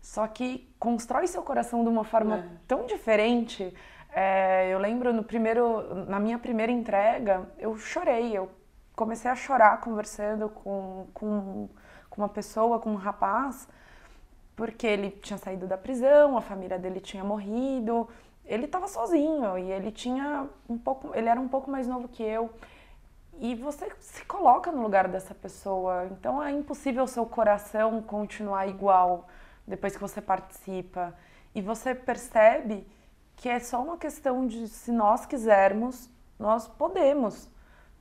Só 0.00 0.26
que 0.26 0.72
constrói 0.78 1.26
seu 1.26 1.42
coração 1.42 1.82
de 1.82 1.90
uma 1.90 2.04
forma 2.04 2.38
é. 2.38 2.48
tão 2.66 2.86
diferente. 2.86 3.74
É, 4.12 4.70
eu 4.70 4.78
lembro 4.78 5.12
no 5.12 5.22
primeiro, 5.22 6.06
na 6.06 6.18
minha 6.18 6.38
primeira 6.38 6.72
entrega, 6.72 7.48
eu 7.58 7.76
chorei. 7.76 8.36
Eu 8.36 8.50
comecei 8.96 9.30
a 9.30 9.34
chorar 9.34 9.78
conversando 9.80 10.48
com, 10.48 11.06
com, 11.12 11.68
com 12.08 12.22
uma 12.22 12.28
pessoa, 12.28 12.78
com 12.78 12.90
um 12.90 12.96
rapaz, 12.96 13.68
porque 14.56 14.86
ele 14.86 15.10
tinha 15.10 15.38
saído 15.38 15.66
da 15.66 15.76
prisão, 15.76 16.36
a 16.36 16.40
família 16.40 16.78
dele 16.78 17.00
tinha 17.00 17.22
morrido, 17.22 18.08
ele 18.44 18.64
estava 18.64 18.88
sozinho 18.88 19.58
e 19.58 19.70
ele 19.70 19.92
tinha 19.92 20.48
um 20.68 20.76
pouco, 20.76 21.12
ele 21.14 21.28
era 21.28 21.40
um 21.40 21.48
pouco 21.48 21.70
mais 21.70 21.86
novo 21.86 22.08
que 22.08 22.22
eu. 22.22 22.50
E 23.40 23.54
você 23.54 23.90
se 23.98 24.24
coloca 24.26 24.70
no 24.70 24.82
lugar 24.82 25.08
dessa 25.08 25.34
pessoa. 25.34 26.06
Então 26.12 26.42
é 26.42 26.52
impossível 26.52 27.04
o 27.04 27.08
seu 27.08 27.24
coração 27.24 28.02
continuar 28.02 28.68
igual 28.68 29.26
depois 29.66 29.94
que 29.94 30.00
você 30.00 30.20
participa. 30.20 31.14
E 31.54 31.62
você 31.62 31.94
percebe 31.94 32.86
que 33.36 33.48
é 33.48 33.58
só 33.58 33.82
uma 33.82 33.96
questão 33.96 34.46
de 34.46 34.68
se 34.68 34.92
nós 34.92 35.24
quisermos, 35.24 36.10
nós 36.38 36.68
podemos. 36.68 37.48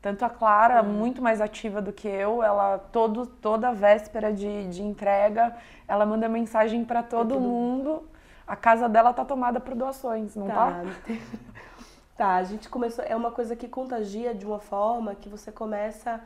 Tanto 0.01 0.23
a 0.25 0.29
Clara, 0.29 0.83
uhum. 0.83 0.89
muito 0.89 1.21
mais 1.21 1.39
ativa 1.39 1.81
do 1.81 1.93
que 1.93 2.07
eu, 2.07 2.43
ela 2.43 2.77
todo, 2.77 3.25
toda 3.25 3.71
véspera 3.71 4.33
de, 4.33 4.67
de 4.67 4.81
entrega, 4.81 5.55
ela 5.87 6.05
manda 6.05 6.27
mensagem 6.27 6.83
para 6.83 7.01
todo 7.01 7.39
mundo. 7.39 8.07
A 8.45 8.55
casa 8.55 8.89
dela 8.89 9.13
tá 9.13 9.23
tomada 9.23 9.59
por 9.59 9.75
doações, 9.75 10.35
não 10.35 10.47
tá? 10.47 10.83
Tá, 11.05 11.13
tá 12.19 12.35
a 12.35 12.43
gente 12.43 12.67
começou, 12.67 13.03
é 13.05 13.15
uma 13.15 13.31
coisa 13.31 13.55
que 13.55 13.67
contagia 13.67 14.35
de 14.35 14.45
uma 14.45 14.59
forma 14.59 15.15
que 15.15 15.29
você 15.29 15.51
começa 15.51 16.21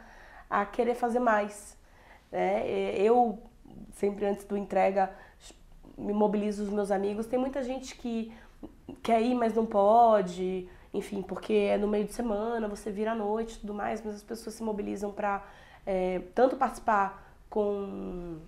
a 0.50 0.66
querer 0.66 0.96
fazer 0.96 1.20
mais. 1.20 1.78
Né? 2.32 2.68
Eu, 2.98 3.38
sempre 3.92 4.26
antes 4.26 4.44
do 4.46 4.58
entrega, 4.58 5.12
me 5.96 6.12
mobilizo 6.12 6.64
os 6.64 6.70
meus 6.70 6.90
amigos. 6.90 7.28
Tem 7.28 7.38
muita 7.38 7.62
gente 7.62 7.96
que 7.96 8.34
quer 9.04 9.22
ir, 9.22 9.36
mas 9.36 9.54
não 9.54 9.68
pode, 9.68 10.68
enfim, 10.92 11.22
porque 11.22 11.54
é 11.54 11.78
no 11.78 11.88
meio 11.88 12.06
de 12.06 12.14
semana, 12.14 12.68
você 12.68 12.92
vira 12.92 13.12
à 13.12 13.16
noite 13.16 13.56
e 13.56 13.60
tudo 13.60 13.76
mais, 13.76 14.04
mas 14.04 14.16
as 14.16 14.24
pessoas 14.24 14.56
se 14.56 14.64
mobilizam 14.64 15.12
para 15.12 15.46
é, 15.86 16.22
tanto 16.34 16.56
participar 16.56 17.36
com 17.52 18.40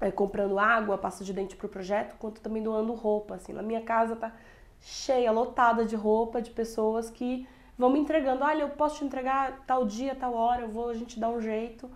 é, 0.00 0.10
comprando 0.10 0.58
água, 0.58 0.96
pasta 0.96 1.22
de 1.22 1.34
dente 1.34 1.54
para 1.54 1.66
o 1.66 1.68
projeto, 1.68 2.16
quanto 2.18 2.40
também 2.40 2.62
doando 2.62 2.94
roupa. 2.94 3.34
Assim, 3.34 3.52
na 3.52 3.62
minha 3.62 3.82
casa 3.82 4.16
tá 4.16 4.32
cheia, 4.80 5.30
lotada 5.30 5.84
de 5.84 5.96
roupa 5.96 6.40
de 6.40 6.50
pessoas 6.50 7.10
que 7.10 7.46
vão 7.76 7.90
me 7.90 7.98
entregando. 7.98 8.44
Olha, 8.44 8.62
eu 8.62 8.70
posso 8.70 8.98
te 8.98 9.04
entregar 9.04 9.64
tal 9.66 9.86
dia, 9.86 10.14
tal 10.14 10.34
hora, 10.34 10.62
eu 10.62 10.68
vou, 10.68 10.88
a 10.88 10.94
gente 10.94 11.18
dá 11.18 11.28
um 11.28 11.40
jeito. 11.40 11.90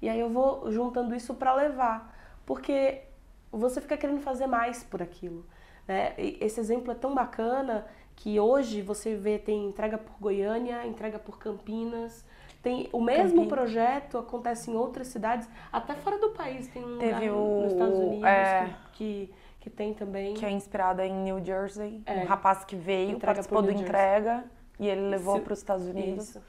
E 0.00 0.08
aí 0.08 0.20
eu 0.20 0.28
vou 0.28 0.70
juntando 0.70 1.14
isso 1.14 1.34
para 1.34 1.54
levar, 1.54 2.14
porque 2.44 3.02
você 3.50 3.80
fica 3.80 3.96
querendo 3.96 4.20
fazer 4.20 4.46
mais 4.46 4.84
por 4.84 5.02
aquilo. 5.02 5.46
Né? 5.86 6.14
Esse 6.16 6.60
exemplo 6.60 6.92
é 6.92 6.94
tão 6.94 7.14
bacana 7.14 7.86
que 8.16 8.38
hoje 8.38 8.82
você 8.82 9.14
vê 9.16 9.38
tem 9.38 9.66
entrega 9.66 9.98
por 9.98 10.14
Goiânia, 10.20 10.86
entrega 10.86 11.18
por 11.18 11.38
Campinas, 11.38 12.24
tem 12.62 12.88
o 12.92 13.00
mesmo 13.00 13.46
projeto 13.46 14.16
acontece 14.16 14.70
em 14.70 14.74
outras 14.74 15.08
cidades, 15.08 15.48
até 15.70 15.94
fora 15.94 16.18
do 16.18 16.30
país 16.30 16.66
tem 16.68 16.82
um 16.82 16.98
Teve 16.98 17.28
lugar 17.28 17.42
o, 17.42 17.62
nos 17.62 17.72
Estados 17.72 17.98
Unidos 17.98 18.24
é, 18.24 18.70
que, 18.92 19.26
que, 19.26 19.34
que, 19.64 19.70
tem 19.70 19.94
também 19.94 20.34
que 20.34 20.44
é 20.44 20.50
inspirada 20.50 21.06
em 21.06 21.14
New 21.22 21.42
Jersey, 21.42 22.02
é, 22.04 22.20
um 22.20 22.26
rapaz 22.26 22.66
que 22.66 22.76
veio 22.76 23.12
entrega 23.12 23.26
participou 23.26 23.62
do 23.62 23.70
entrega 23.70 24.44
e 24.78 24.86
ele 24.86 25.08
levou 25.08 25.40
para 25.40 25.54
os 25.54 25.58
Estados 25.58 25.86
Unidos. 25.86 26.28
Isso. 26.28 26.42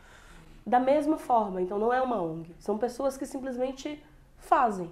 Da 0.65 0.81
mesma 0.81 1.17
forma, 1.17 1.61
então 1.61 1.79
não 1.79 1.93
é 1.93 2.01
uma 2.01 2.21
ONG, 2.21 2.53
são 2.59 2.77
pessoas 2.77 3.15
que 3.15 3.25
simplesmente 3.25 4.03
fazem. 4.37 4.91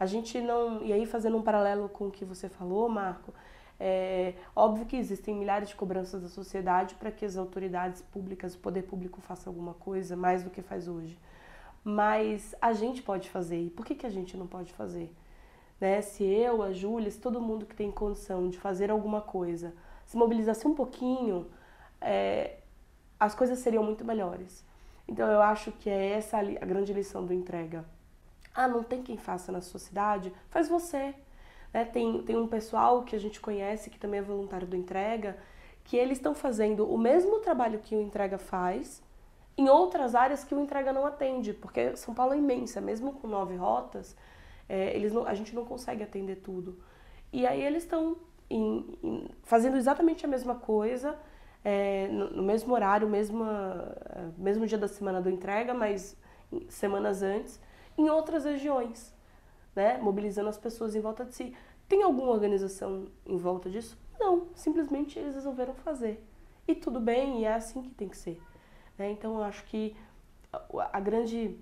A 0.00 0.06
gente 0.06 0.40
não. 0.40 0.82
E 0.82 0.94
aí, 0.94 1.04
fazendo 1.04 1.36
um 1.36 1.42
paralelo 1.42 1.90
com 1.90 2.06
o 2.06 2.10
que 2.10 2.24
você 2.24 2.48
falou, 2.48 2.88
Marco, 2.88 3.34
é 3.78 4.32
óbvio 4.54 4.86
que 4.86 4.96
existem 4.96 5.34
milhares 5.34 5.68
de 5.68 5.76
cobranças 5.76 6.22
da 6.22 6.28
sociedade 6.28 6.94
para 6.94 7.10
que 7.10 7.24
as 7.24 7.36
autoridades 7.36 8.00
públicas, 8.00 8.54
o 8.54 8.58
poder 8.58 8.82
público 8.82 9.20
faça 9.20 9.50
alguma 9.50 9.74
coisa 9.74 10.16
mais 10.16 10.42
do 10.42 10.48
que 10.48 10.62
faz 10.62 10.88
hoje. 10.88 11.18
Mas 11.84 12.54
a 12.62 12.72
gente 12.72 13.02
pode 13.02 13.28
fazer. 13.28 13.60
E 13.60 13.68
por 13.68 13.84
que, 13.84 13.94
que 13.94 14.06
a 14.06 14.10
gente 14.10 14.38
não 14.38 14.46
pode 14.46 14.72
fazer? 14.72 15.14
Né? 15.80 16.02
Se 16.02 16.24
eu, 16.24 16.62
a 16.62 16.72
Júlia, 16.72 17.10
se 17.10 17.18
todo 17.18 17.40
mundo 17.40 17.66
que 17.66 17.74
tem 17.74 17.90
condição 17.90 18.48
de 18.48 18.58
fazer 18.58 18.90
alguma 18.90 19.20
coisa 19.20 19.74
se 20.04 20.16
mobilizasse 20.16 20.66
um 20.66 20.74
pouquinho, 20.74 21.48
é, 22.00 22.58
as 23.18 23.34
coisas 23.34 23.58
seriam 23.58 23.82
muito 23.82 24.04
melhores. 24.04 24.64
Então 25.08 25.28
eu 25.28 25.42
acho 25.42 25.72
que 25.72 25.90
é 25.90 26.12
essa 26.12 26.38
a 26.38 26.42
grande 26.42 26.92
lição 26.92 27.24
do 27.24 27.32
entrega 27.32 27.84
ah, 28.56 28.66
não 28.66 28.82
tem 28.82 29.02
quem 29.02 29.18
faça 29.18 29.52
na 29.52 29.60
sua 29.60 29.78
cidade? 29.78 30.32
Faz 30.48 30.68
você. 30.68 31.14
Né? 31.72 31.84
Tem, 31.84 32.22
tem 32.22 32.36
um 32.36 32.48
pessoal 32.48 33.02
que 33.02 33.14
a 33.14 33.18
gente 33.18 33.38
conhece, 33.38 33.90
que 33.90 33.98
também 33.98 34.20
é 34.20 34.22
voluntário 34.22 34.66
do 34.66 34.74
Entrega, 34.74 35.36
que 35.84 35.96
eles 35.96 36.16
estão 36.16 36.34
fazendo 36.34 36.90
o 36.90 36.96
mesmo 36.96 37.38
trabalho 37.40 37.78
que 37.78 37.94
o 37.94 38.00
Entrega 38.00 38.38
faz 38.38 39.02
em 39.58 39.68
outras 39.68 40.14
áreas 40.14 40.42
que 40.42 40.54
o 40.54 40.60
Entrega 40.60 40.92
não 40.92 41.06
atende, 41.06 41.52
porque 41.52 41.96
São 41.96 42.14
Paulo 42.14 42.32
é 42.32 42.38
imensa, 42.38 42.80
mesmo 42.80 43.12
com 43.12 43.28
nove 43.28 43.56
rotas, 43.56 44.16
é, 44.68 44.94
eles 44.96 45.12
não, 45.12 45.26
a 45.26 45.34
gente 45.34 45.54
não 45.54 45.64
consegue 45.64 46.02
atender 46.02 46.36
tudo. 46.36 46.78
E 47.32 47.46
aí 47.46 47.62
eles 47.62 47.82
estão 47.82 48.16
fazendo 49.42 49.76
exatamente 49.76 50.24
a 50.24 50.28
mesma 50.28 50.54
coisa, 50.54 51.18
é, 51.64 52.06
no, 52.08 52.30
no, 52.30 52.42
mesmo 52.42 52.72
horário, 52.72 53.08
mesmo, 53.08 53.44
é, 53.44 54.30
mesmo 54.38 54.66
dia 54.66 54.78
da 54.78 54.86
semana 54.86 55.20
do 55.20 55.28
entrega, 55.28 55.74
mas 55.74 56.16
semanas 56.68 57.22
antes, 57.22 57.60
em 57.98 58.08
outras 58.08 58.44
regiões, 58.44 59.12
né? 59.74 59.98
mobilizando 59.98 60.48
as 60.48 60.58
pessoas 60.58 60.94
em 60.94 61.00
volta 61.00 61.24
de 61.24 61.34
si. 61.34 61.56
Tem 61.88 62.02
alguma 62.02 62.30
organização 62.30 63.08
em 63.24 63.36
volta 63.36 63.68
disso? 63.68 63.98
Não, 64.18 64.48
simplesmente 64.54 65.18
eles 65.18 65.34
resolveram 65.34 65.74
fazer. 65.74 66.24
E 66.68 66.74
tudo 66.74 67.00
bem, 67.00 67.40
e 67.40 67.44
é 67.44 67.54
assim 67.54 67.82
que 67.82 67.90
tem 67.90 68.08
que 68.08 68.16
ser. 68.16 68.40
Né? 68.98 69.10
Então 69.10 69.36
eu 69.36 69.42
acho 69.42 69.64
que 69.64 69.96
a 70.92 71.00
grande, 71.00 71.58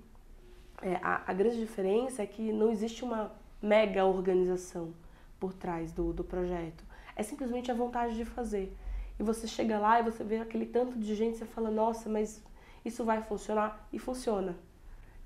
é, 0.85 1.01
a, 1.03 1.23
a, 1.27 1.33
grande 1.33 1.59
diferença 1.59 2.23
é 2.23 2.27
que 2.27 2.53
não 2.53 2.71
existe 2.71 3.03
uma 3.03 3.33
mega 3.61 4.05
organização 4.05 4.93
por 5.41 5.55
trás 5.55 5.91
do, 5.91 6.13
do 6.13 6.23
projeto. 6.23 6.85
É 7.17 7.23
simplesmente 7.23 7.71
a 7.71 7.75
vontade 7.75 8.15
de 8.15 8.25
fazer. 8.27 8.77
E 9.19 9.23
você 9.23 9.47
chega 9.47 9.79
lá 9.79 9.99
e 9.99 10.03
você 10.03 10.23
vê 10.23 10.39
aquele 10.39 10.67
tanto 10.67 10.99
de 10.99 11.15
gente, 11.15 11.39
você 11.39 11.47
fala, 11.47 11.71
nossa, 11.71 12.11
mas 12.11 12.43
isso 12.85 13.03
vai 13.03 13.23
funcionar? 13.23 13.89
E 13.91 13.99
funciona. 13.99 14.55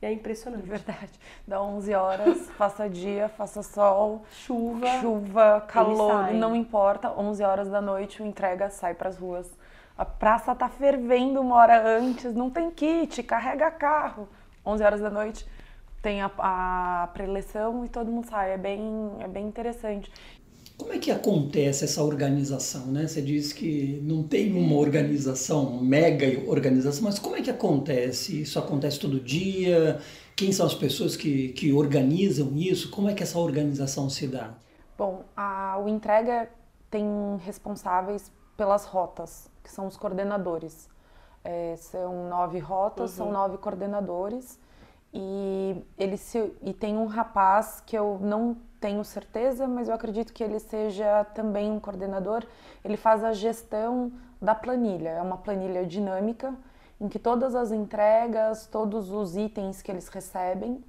E 0.01 0.07
é 0.07 0.13
impressionante. 0.13 0.65
Verdade. 0.65 1.19
Dá 1.47 1.61
11 1.61 1.93
horas, 1.93 2.51
faça 2.57 2.89
dia, 2.89 3.29
faça 3.29 3.61
sol, 3.61 4.25
chuva, 4.31 5.01
chuva, 5.01 5.61
calor, 5.67 6.33
não 6.35 6.55
importa. 6.55 7.11
11 7.11 7.43
horas 7.43 7.69
da 7.69 7.81
noite 7.81 8.23
o 8.23 8.27
entrega 8.27 8.71
sai 8.71 8.95
para 8.95 9.09
as 9.09 9.17
ruas. 9.17 9.51
A 9.97 10.05
praça 10.05 10.55
tá 10.55 10.69
fervendo 10.69 11.41
uma 11.41 11.57
hora 11.57 11.85
antes, 11.99 12.33
não 12.33 12.49
tem 12.49 12.71
kit, 12.71 13.21
carrega 13.25 13.69
carro. 13.73 14.29
11 14.65 14.85
horas 14.85 15.01
da 15.01 15.11
noite 15.11 15.47
tem 16.03 16.21
a, 16.23 16.31
a 16.39 17.09
preleção 17.09 17.85
e 17.85 17.89
todo 17.89 18.11
mundo 18.11 18.29
sai. 18.29 18.53
É 18.53 18.59
bem, 18.59 18.83
é 19.21 19.29
bem 19.29 19.47
interessante. 19.47 20.11
Como 20.77 20.93
é 20.93 20.99
que 20.99 21.11
acontece 21.11 21.85
essa 21.85 22.05
organização, 22.05 22.87
né? 22.87 23.09
Você 23.09 23.21
diz 23.21 23.53
que 23.53 24.01
não 24.05 24.23
tem 24.23 24.55
uma 24.55 24.77
organização, 24.77 25.83
mega 25.83 26.49
organização, 26.49 27.03
mas 27.03 27.19
como 27.19 27.35
é 27.35 27.43
que 27.43 27.51
acontece? 27.51 28.43
Isso 28.43 28.61
acontece 28.61 29.01
todo 29.01 29.19
dia? 29.19 30.01
Quem 30.37 30.53
são 30.53 30.65
as 30.65 30.75
pessoas 30.75 31.17
que, 31.17 31.49
que 31.49 31.73
organizam 31.73 32.57
isso? 32.57 32.91
Como 32.91 33.09
é 33.09 33.13
que 33.13 33.25
essa 33.25 33.41
organização 33.41 34.09
se 34.09 34.29
dá? 34.29 34.55
Bom, 34.97 35.25
a, 35.37 35.77
o 35.85 35.89
Entrega 35.89 36.49
tem 36.89 37.05
responsáveis 37.45 38.31
pelas 38.57 38.85
rotas, 38.85 39.51
que 39.65 39.71
são 39.71 39.87
os 39.87 39.97
coordenadores. 39.97 40.89
É, 41.51 41.77
são 41.77 42.29
nove 42.29 42.59
rotas, 42.59 43.13
uhum. 43.13 43.17
são 43.17 43.33
nove 43.33 43.57
coordenadores. 43.57 44.61
E, 45.15 45.83
ele 45.97 46.19
se, 46.19 46.53
e 46.61 46.75
tem 46.75 46.99
um 46.99 47.07
rapaz 47.07 47.83
que 47.87 47.97
eu 47.97 48.19
não 48.21 48.55
tenho 48.79 49.03
certeza, 49.03 49.67
mas 49.67 49.89
eu 49.89 49.95
acredito 49.95 50.31
que 50.35 50.45
ele 50.45 50.61
seja 50.61 51.25
também 51.35 51.71
um 51.73 51.81
coordenador. 51.81 52.45
Ele 52.85 52.99
faz 52.99 53.25
a 53.25 53.33
gestão 53.33 54.13
da 54.43 54.55
planilha, 54.55 55.09
é 55.09 55.23
uma 55.23 55.39
planilha 55.39 55.87
dinâmica 55.87 56.55
em 57.01 57.09
que 57.09 57.19
todas 57.19 57.55
as 57.55 57.73
entregas, 57.73 58.67
todos 58.67 59.11
os 59.11 59.35
itens 59.35 59.81
que 59.81 59.91
eles 59.91 60.09
recebem, 60.09 60.85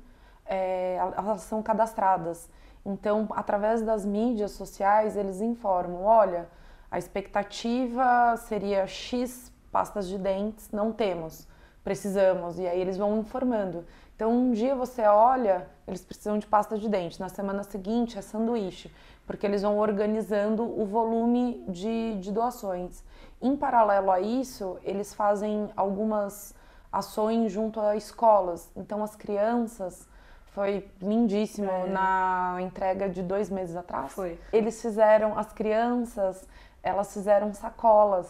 é, 0.46 0.98
elas 1.16 1.44
são 1.44 1.64
cadastradas. 1.64 2.50
Então, 2.86 3.30
através 3.32 3.82
das 3.82 4.06
mídias 4.06 4.52
sociais, 4.52 5.16
eles 5.16 5.40
informam: 5.40 6.04
olha, 6.04 6.50
a 6.92 7.00
expectativa 7.00 8.36
seria 8.36 8.86
X 8.86 9.54
pastas 9.72 10.08
de 10.08 10.18
dentes, 10.18 10.70
não 10.72 10.92
temos, 10.92 11.48
precisamos. 11.84 12.60
E 12.60 12.68
aí 12.68 12.80
eles 12.80 12.98
vão 12.98 13.18
informando. 13.20 13.86
Então, 14.16 14.32
um 14.32 14.52
dia 14.52 14.76
você 14.76 15.04
olha, 15.04 15.68
eles 15.88 16.04
precisam 16.04 16.38
de 16.38 16.46
pasta 16.46 16.78
de 16.78 16.90
dente, 16.90 17.20
na 17.20 17.30
semana 17.30 17.64
seguinte 17.64 18.18
é 18.20 18.22
sanduíche, 18.22 18.94
porque 19.26 19.46
eles 19.46 19.62
vão 19.62 19.78
organizando 19.78 20.64
o 20.64 20.86
volume 20.86 21.64
de, 21.68 22.18
de 22.20 22.32
doações. 22.32 23.04
Em 23.42 23.56
paralelo 23.56 24.12
a 24.12 24.20
isso, 24.20 24.78
eles 24.84 25.14
fazem 25.14 25.70
algumas 25.76 26.54
ações 26.92 27.52
junto 27.52 27.80
a 27.80 27.96
escolas. 27.96 28.70
Então, 28.76 29.02
as 29.02 29.16
crianças, 29.16 30.06
foi 30.52 30.86
lindíssimo 31.02 31.72
é. 31.72 31.88
na 31.88 32.58
entrega 32.60 33.08
de 33.08 33.22
dois 33.22 33.50
meses 33.50 33.76
atrás. 33.76 34.12
Foi. 34.12 34.40
Eles 34.52 34.82
fizeram, 34.82 35.38
as 35.38 35.54
crianças, 35.54 36.48
elas 36.84 37.14
fizeram 37.14 37.54
sacolas 37.54 38.28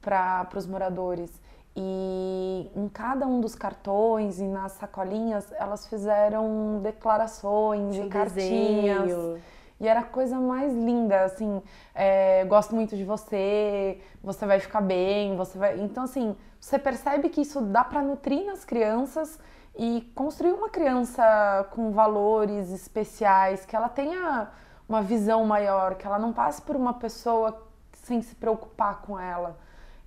para 0.00 0.48
os 0.56 0.66
moradores. 0.66 1.30
E 1.76 2.70
em 2.74 2.88
cada 2.88 3.26
um 3.26 3.40
dos 3.40 3.54
cartões 3.54 4.40
e 4.40 4.44
nas 4.44 4.72
sacolinhas, 4.72 5.52
elas 5.52 5.86
fizeram 5.86 6.80
declarações 6.82 7.96
e 7.96 8.08
cartinhas. 8.08 9.02
Desenho. 9.04 9.40
E 9.80 9.88
era 9.88 10.00
a 10.00 10.04
coisa 10.04 10.38
mais 10.38 10.74
linda, 10.74 11.24
assim, 11.24 11.62
é, 11.94 12.44
gosto 12.44 12.74
muito 12.74 12.94
de 12.94 13.02
você, 13.02 13.98
você 14.22 14.44
vai 14.44 14.60
ficar 14.60 14.82
bem, 14.82 15.36
você 15.36 15.56
vai. 15.56 15.80
Então, 15.80 16.04
assim, 16.04 16.36
você 16.60 16.78
percebe 16.78 17.30
que 17.30 17.40
isso 17.40 17.62
dá 17.62 17.82
para 17.82 18.02
nutrir 18.02 18.44
nas 18.44 18.62
crianças 18.62 19.38
e 19.74 20.02
construir 20.14 20.52
uma 20.52 20.68
criança 20.68 21.66
com 21.70 21.92
valores 21.92 22.70
especiais, 22.70 23.64
que 23.64 23.74
ela 23.74 23.88
tenha 23.88 24.50
uma 24.86 25.00
visão 25.00 25.46
maior, 25.46 25.94
que 25.94 26.06
ela 26.06 26.18
não 26.18 26.32
passe 26.32 26.60
por 26.60 26.76
uma 26.76 26.92
pessoa 26.92 27.66
sem 27.92 28.20
se 28.20 28.34
preocupar 28.34 29.00
com 29.00 29.18
ela. 29.18 29.56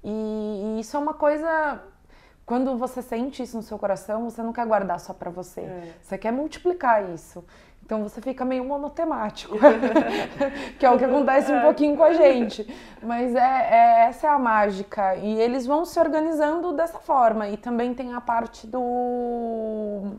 E, 0.03 0.09
e 0.77 0.79
isso 0.79 0.97
é 0.97 0.99
uma 0.99 1.13
coisa 1.13 1.81
quando 2.45 2.77
você 2.77 3.01
sente 3.01 3.41
isso 3.41 3.55
no 3.55 3.63
seu 3.63 3.79
coração, 3.79 4.29
você 4.29 4.43
não 4.43 4.51
quer 4.51 4.65
guardar 4.65 4.99
só 4.99 5.13
para 5.13 5.29
você. 5.29 5.61
É. 5.61 5.93
Você 6.01 6.17
quer 6.17 6.31
multiplicar 6.31 7.09
isso. 7.09 7.43
Então 7.85 8.01
você 8.01 8.21
fica 8.21 8.45
meio 8.45 8.63
monotemático, 8.63 9.57
que 10.79 10.85
é 10.85 10.89
o 10.89 10.97
que 10.97 11.03
acontece 11.03 11.51
um 11.51 11.61
pouquinho 11.61 11.97
com 11.97 12.03
a 12.03 12.13
gente. 12.13 12.65
Mas 13.01 13.35
é, 13.35 13.39
é, 13.39 14.05
essa 14.05 14.27
é 14.27 14.29
a 14.29 14.39
mágica. 14.39 15.15
E 15.15 15.39
eles 15.39 15.65
vão 15.65 15.85
se 15.85 15.99
organizando 15.99 16.73
dessa 16.73 16.99
forma. 16.99 17.49
E 17.49 17.57
também 17.57 17.93
tem 17.93 18.13
a 18.13 18.21
parte 18.21 18.67
do 18.67 20.17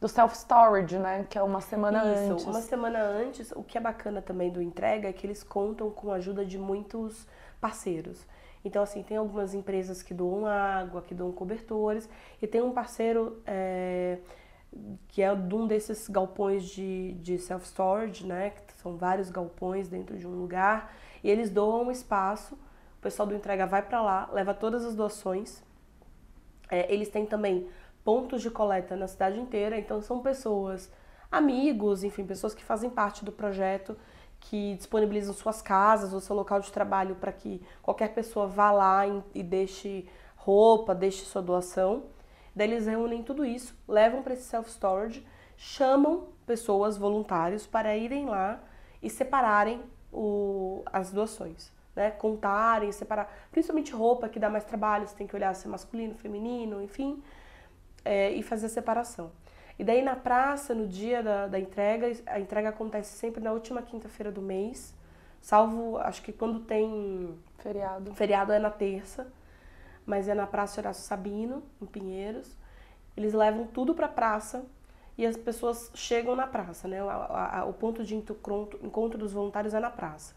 do 0.00 0.08
self-storage, 0.08 0.98
né? 0.98 1.24
Que 1.30 1.38
é 1.38 1.42
uma 1.42 1.60
semana 1.60 2.04
Isso, 2.12 2.32
antes. 2.32 2.44
Uma 2.44 2.60
semana 2.60 2.98
antes, 2.98 3.52
o 3.52 3.62
que 3.62 3.78
é 3.78 3.80
bacana 3.80 4.20
também 4.20 4.50
do 4.50 4.60
entrega 4.60 5.08
é 5.08 5.12
que 5.12 5.24
eles 5.24 5.44
contam 5.44 5.88
com 5.90 6.10
a 6.10 6.16
ajuda 6.16 6.44
de 6.44 6.58
muitos 6.58 7.26
parceiros. 7.60 8.26
Então, 8.64 8.82
assim, 8.82 9.02
tem 9.02 9.16
algumas 9.16 9.54
empresas 9.54 10.02
que 10.02 10.14
doam 10.14 10.46
água, 10.46 11.02
que 11.02 11.14
doam 11.14 11.32
cobertores, 11.32 12.08
e 12.40 12.46
tem 12.46 12.62
um 12.62 12.72
parceiro 12.72 13.42
é, 13.44 14.18
que 15.08 15.20
é 15.20 15.34
de 15.34 15.54
um 15.54 15.66
desses 15.66 16.08
galpões 16.08 16.64
de, 16.64 17.14
de 17.14 17.38
self-storage, 17.38 18.26
né? 18.26 18.50
Que 18.50 18.72
são 18.74 18.96
vários 18.96 19.30
galpões 19.30 19.88
dentro 19.88 20.16
de 20.16 20.26
um 20.26 20.30
lugar, 20.30 20.94
e 21.22 21.30
eles 21.30 21.50
doam 21.50 21.86
um 21.86 21.90
espaço, 21.90 22.54
o 22.54 23.02
pessoal 23.02 23.26
do 23.26 23.34
entrega 23.34 23.66
vai 23.66 23.82
para 23.82 24.00
lá, 24.00 24.28
leva 24.32 24.54
todas 24.54 24.84
as 24.84 24.94
doações. 24.94 25.62
É, 26.70 26.92
eles 26.92 27.08
têm 27.08 27.26
também 27.26 27.68
pontos 28.04 28.42
de 28.42 28.50
coleta 28.50 28.96
na 28.96 29.06
cidade 29.06 29.38
inteira, 29.38 29.78
então 29.78 30.00
são 30.00 30.20
pessoas, 30.20 30.90
amigos, 31.30 32.04
enfim, 32.04 32.24
pessoas 32.24 32.54
que 32.54 32.64
fazem 32.64 32.90
parte 32.90 33.24
do 33.24 33.32
projeto, 33.32 33.96
que 34.42 34.74
disponibilizam 34.76 35.34
suas 35.34 35.62
casas 35.62 36.12
ou 36.12 36.20
seu 36.20 36.36
local 36.36 36.60
de 36.60 36.70
trabalho 36.70 37.14
para 37.16 37.32
que 37.32 37.62
qualquer 37.82 38.14
pessoa 38.14 38.46
vá 38.46 38.70
lá 38.70 39.02
e 39.34 39.42
deixe 39.42 40.06
roupa, 40.36 40.94
deixe 40.94 41.24
sua 41.24 41.42
doação. 41.42 42.04
Daí 42.54 42.70
eles 42.70 42.86
reúnem 42.86 43.22
tudo 43.22 43.44
isso, 43.44 43.74
levam 43.88 44.22
para 44.22 44.34
esse 44.34 44.42
self-storage, 44.42 45.26
chamam 45.56 46.28
pessoas, 46.46 46.98
voluntários, 46.98 47.66
para 47.66 47.96
irem 47.96 48.26
lá 48.26 48.60
e 49.02 49.08
separarem 49.08 49.80
o, 50.12 50.82
as 50.86 51.10
doações. 51.10 51.72
Né? 51.96 52.10
Contarem, 52.10 52.92
separar. 52.92 53.32
Principalmente 53.50 53.92
roupa, 53.92 54.28
que 54.28 54.38
dá 54.38 54.50
mais 54.50 54.64
trabalho, 54.64 55.06
você 55.06 55.14
tem 55.14 55.26
que 55.26 55.36
olhar 55.36 55.54
se 55.54 55.66
é 55.66 55.70
masculino, 55.70 56.14
feminino, 56.14 56.82
enfim 56.82 57.22
é, 58.04 58.30
e 58.32 58.42
fazer 58.42 58.66
a 58.66 58.68
separação. 58.68 59.30
E 59.82 59.84
daí 59.84 60.00
na 60.00 60.14
praça, 60.14 60.76
no 60.76 60.86
dia 60.86 61.24
da, 61.24 61.48
da 61.48 61.58
entrega, 61.58 62.06
a 62.26 62.38
entrega 62.38 62.68
acontece 62.68 63.18
sempre 63.18 63.42
na 63.42 63.50
última 63.50 63.82
quinta-feira 63.82 64.30
do 64.30 64.40
mês, 64.40 64.94
salvo, 65.40 65.98
acho 65.98 66.22
que 66.22 66.32
quando 66.32 66.60
tem 66.60 67.36
feriado. 67.58 68.14
Feriado 68.14 68.52
é 68.52 68.60
na 68.60 68.70
terça, 68.70 69.26
mas 70.06 70.28
é 70.28 70.34
na 70.34 70.46
Praça 70.46 70.80
Horácio 70.80 71.02
Sabino, 71.02 71.64
em 71.82 71.86
Pinheiros. 71.86 72.56
Eles 73.16 73.34
levam 73.34 73.66
tudo 73.66 73.92
para 73.92 74.06
a 74.06 74.08
praça 74.08 74.64
e 75.18 75.26
as 75.26 75.36
pessoas 75.36 75.90
chegam 75.96 76.36
na 76.36 76.46
praça, 76.46 76.86
né? 76.86 77.02
O, 77.02 77.08
a, 77.10 77.64
o 77.68 77.72
ponto 77.72 78.04
de 78.04 78.14
encontro, 78.14 78.78
encontro 78.84 79.18
dos 79.18 79.32
voluntários 79.32 79.74
é 79.74 79.80
na 79.80 79.90
praça. 79.90 80.32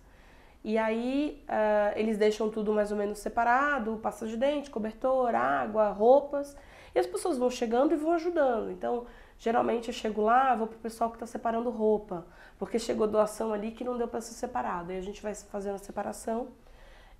E 0.64 0.76
aí 0.76 1.44
uh, 1.48 2.00
eles 2.00 2.18
deixam 2.18 2.50
tudo 2.50 2.74
mais 2.74 2.90
ou 2.90 2.98
menos 2.98 3.20
separado, 3.20 4.00
pasta 4.02 4.26
de 4.26 4.38
dente, 4.38 4.72
cobertor, 4.72 5.36
água, 5.36 5.90
roupas. 5.90 6.58
E 6.96 7.00
as 7.00 7.06
pessoas 7.06 7.38
vão 7.38 7.52
chegando 7.52 7.94
e 7.94 7.96
vão 7.96 8.14
ajudando. 8.14 8.72
Então, 8.72 9.06
geralmente 9.38 9.88
eu 9.90 9.94
chego 9.94 10.22
lá, 10.22 10.56
vou 10.56 10.68
pro 10.68 10.78
pessoal 10.80 11.10
que 11.10 11.16
está 11.18 11.26
separando 11.26 11.70
roupa, 11.70 12.26
porque 12.58 12.80
chegou 12.80 13.08
doação 13.08 13.54
ali 13.54 13.72
que 13.72 13.84
não 13.84 13.98
deu 13.98 14.08
para 14.08 14.22
ser 14.22 14.34
separado. 14.34 14.92
E 14.92 14.98
a 14.98 15.02
gente 15.02 15.22
vai 15.22 15.34
fazendo 15.36 15.76
a 15.76 15.80
separação. 15.80 16.50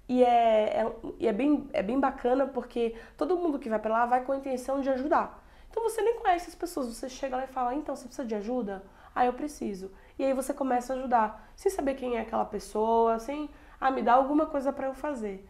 E 0.08 0.24
é, 0.24 0.82
é, 0.82 1.28
é, 1.28 1.34
bem, 1.34 1.68
é 1.74 1.82
bem 1.82 2.00
bacana 2.00 2.46
porque 2.46 2.96
todo 3.18 3.38
mundo 3.38 3.58
que 3.60 3.70
vai 3.70 3.80
para 3.80 3.92
lá 3.92 4.06
vai 4.06 4.24
com 4.24 4.32
a 4.32 4.38
intenção 4.38 4.82
de 4.82 4.90
ajudar. 4.90 5.44
Então 5.70 5.84
você 5.84 6.02
nem 6.02 6.20
conhece 6.20 6.50
as 6.50 6.56
pessoas, 6.56 6.88
você 6.88 7.10
chega 7.10 7.36
lá 7.36 7.44
e 7.44 7.48
fala, 7.48 7.74
então 7.74 7.96
você 7.96 8.06
precisa 8.06 8.28
de 8.28 8.36
ajuda? 8.36 8.84
Ah, 9.14 9.26
eu 9.26 9.34
preciso. 9.34 9.92
E 10.18 10.24
aí 10.24 10.34
você 10.34 10.54
começa 10.54 10.94
a 10.94 10.98
ajudar, 10.98 11.52
sem 11.56 11.72
saber 11.72 11.96
quem 11.96 12.18
é 12.18 12.22
aquela 12.22 12.46
pessoa, 12.46 13.20
sem, 13.20 13.50
ah, 13.80 13.92
me 13.92 14.02
dá 14.02 14.14
alguma 14.14 14.46
coisa 14.46 14.72
para 14.72 14.88
eu 14.88 14.94
fazer 14.94 15.46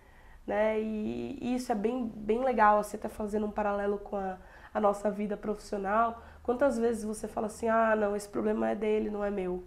né? 0.45 0.80
E, 0.80 1.38
e, 1.41 1.56
isso 1.56 1.71
é 1.71 1.75
bem, 1.75 2.08
bem 2.15 2.43
legal, 2.43 2.84
você 2.84 2.97
tá 2.97 3.10
fazendo 3.10 3.45
um 3.45 3.51
paralelo 3.51 3.97
com 3.97 4.15
a, 4.15 4.38
a 4.73 4.80
nossa 4.80 5.10
vida 5.10 5.36
profissional. 5.36 6.21
Quantas 6.45 6.77
vezes 6.77 7.03
você 7.03 7.27
fala 7.27 7.47
assim, 7.47 7.67
ah, 7.67 7.95
não, 7.95 8.15
esse 8.15 8.29
problema 8.29 8.69
é 8.69 8.75
dele, 8.75 9.10
não 9.10 9.23
é 9.23 9.31
meu. 9.31 9.63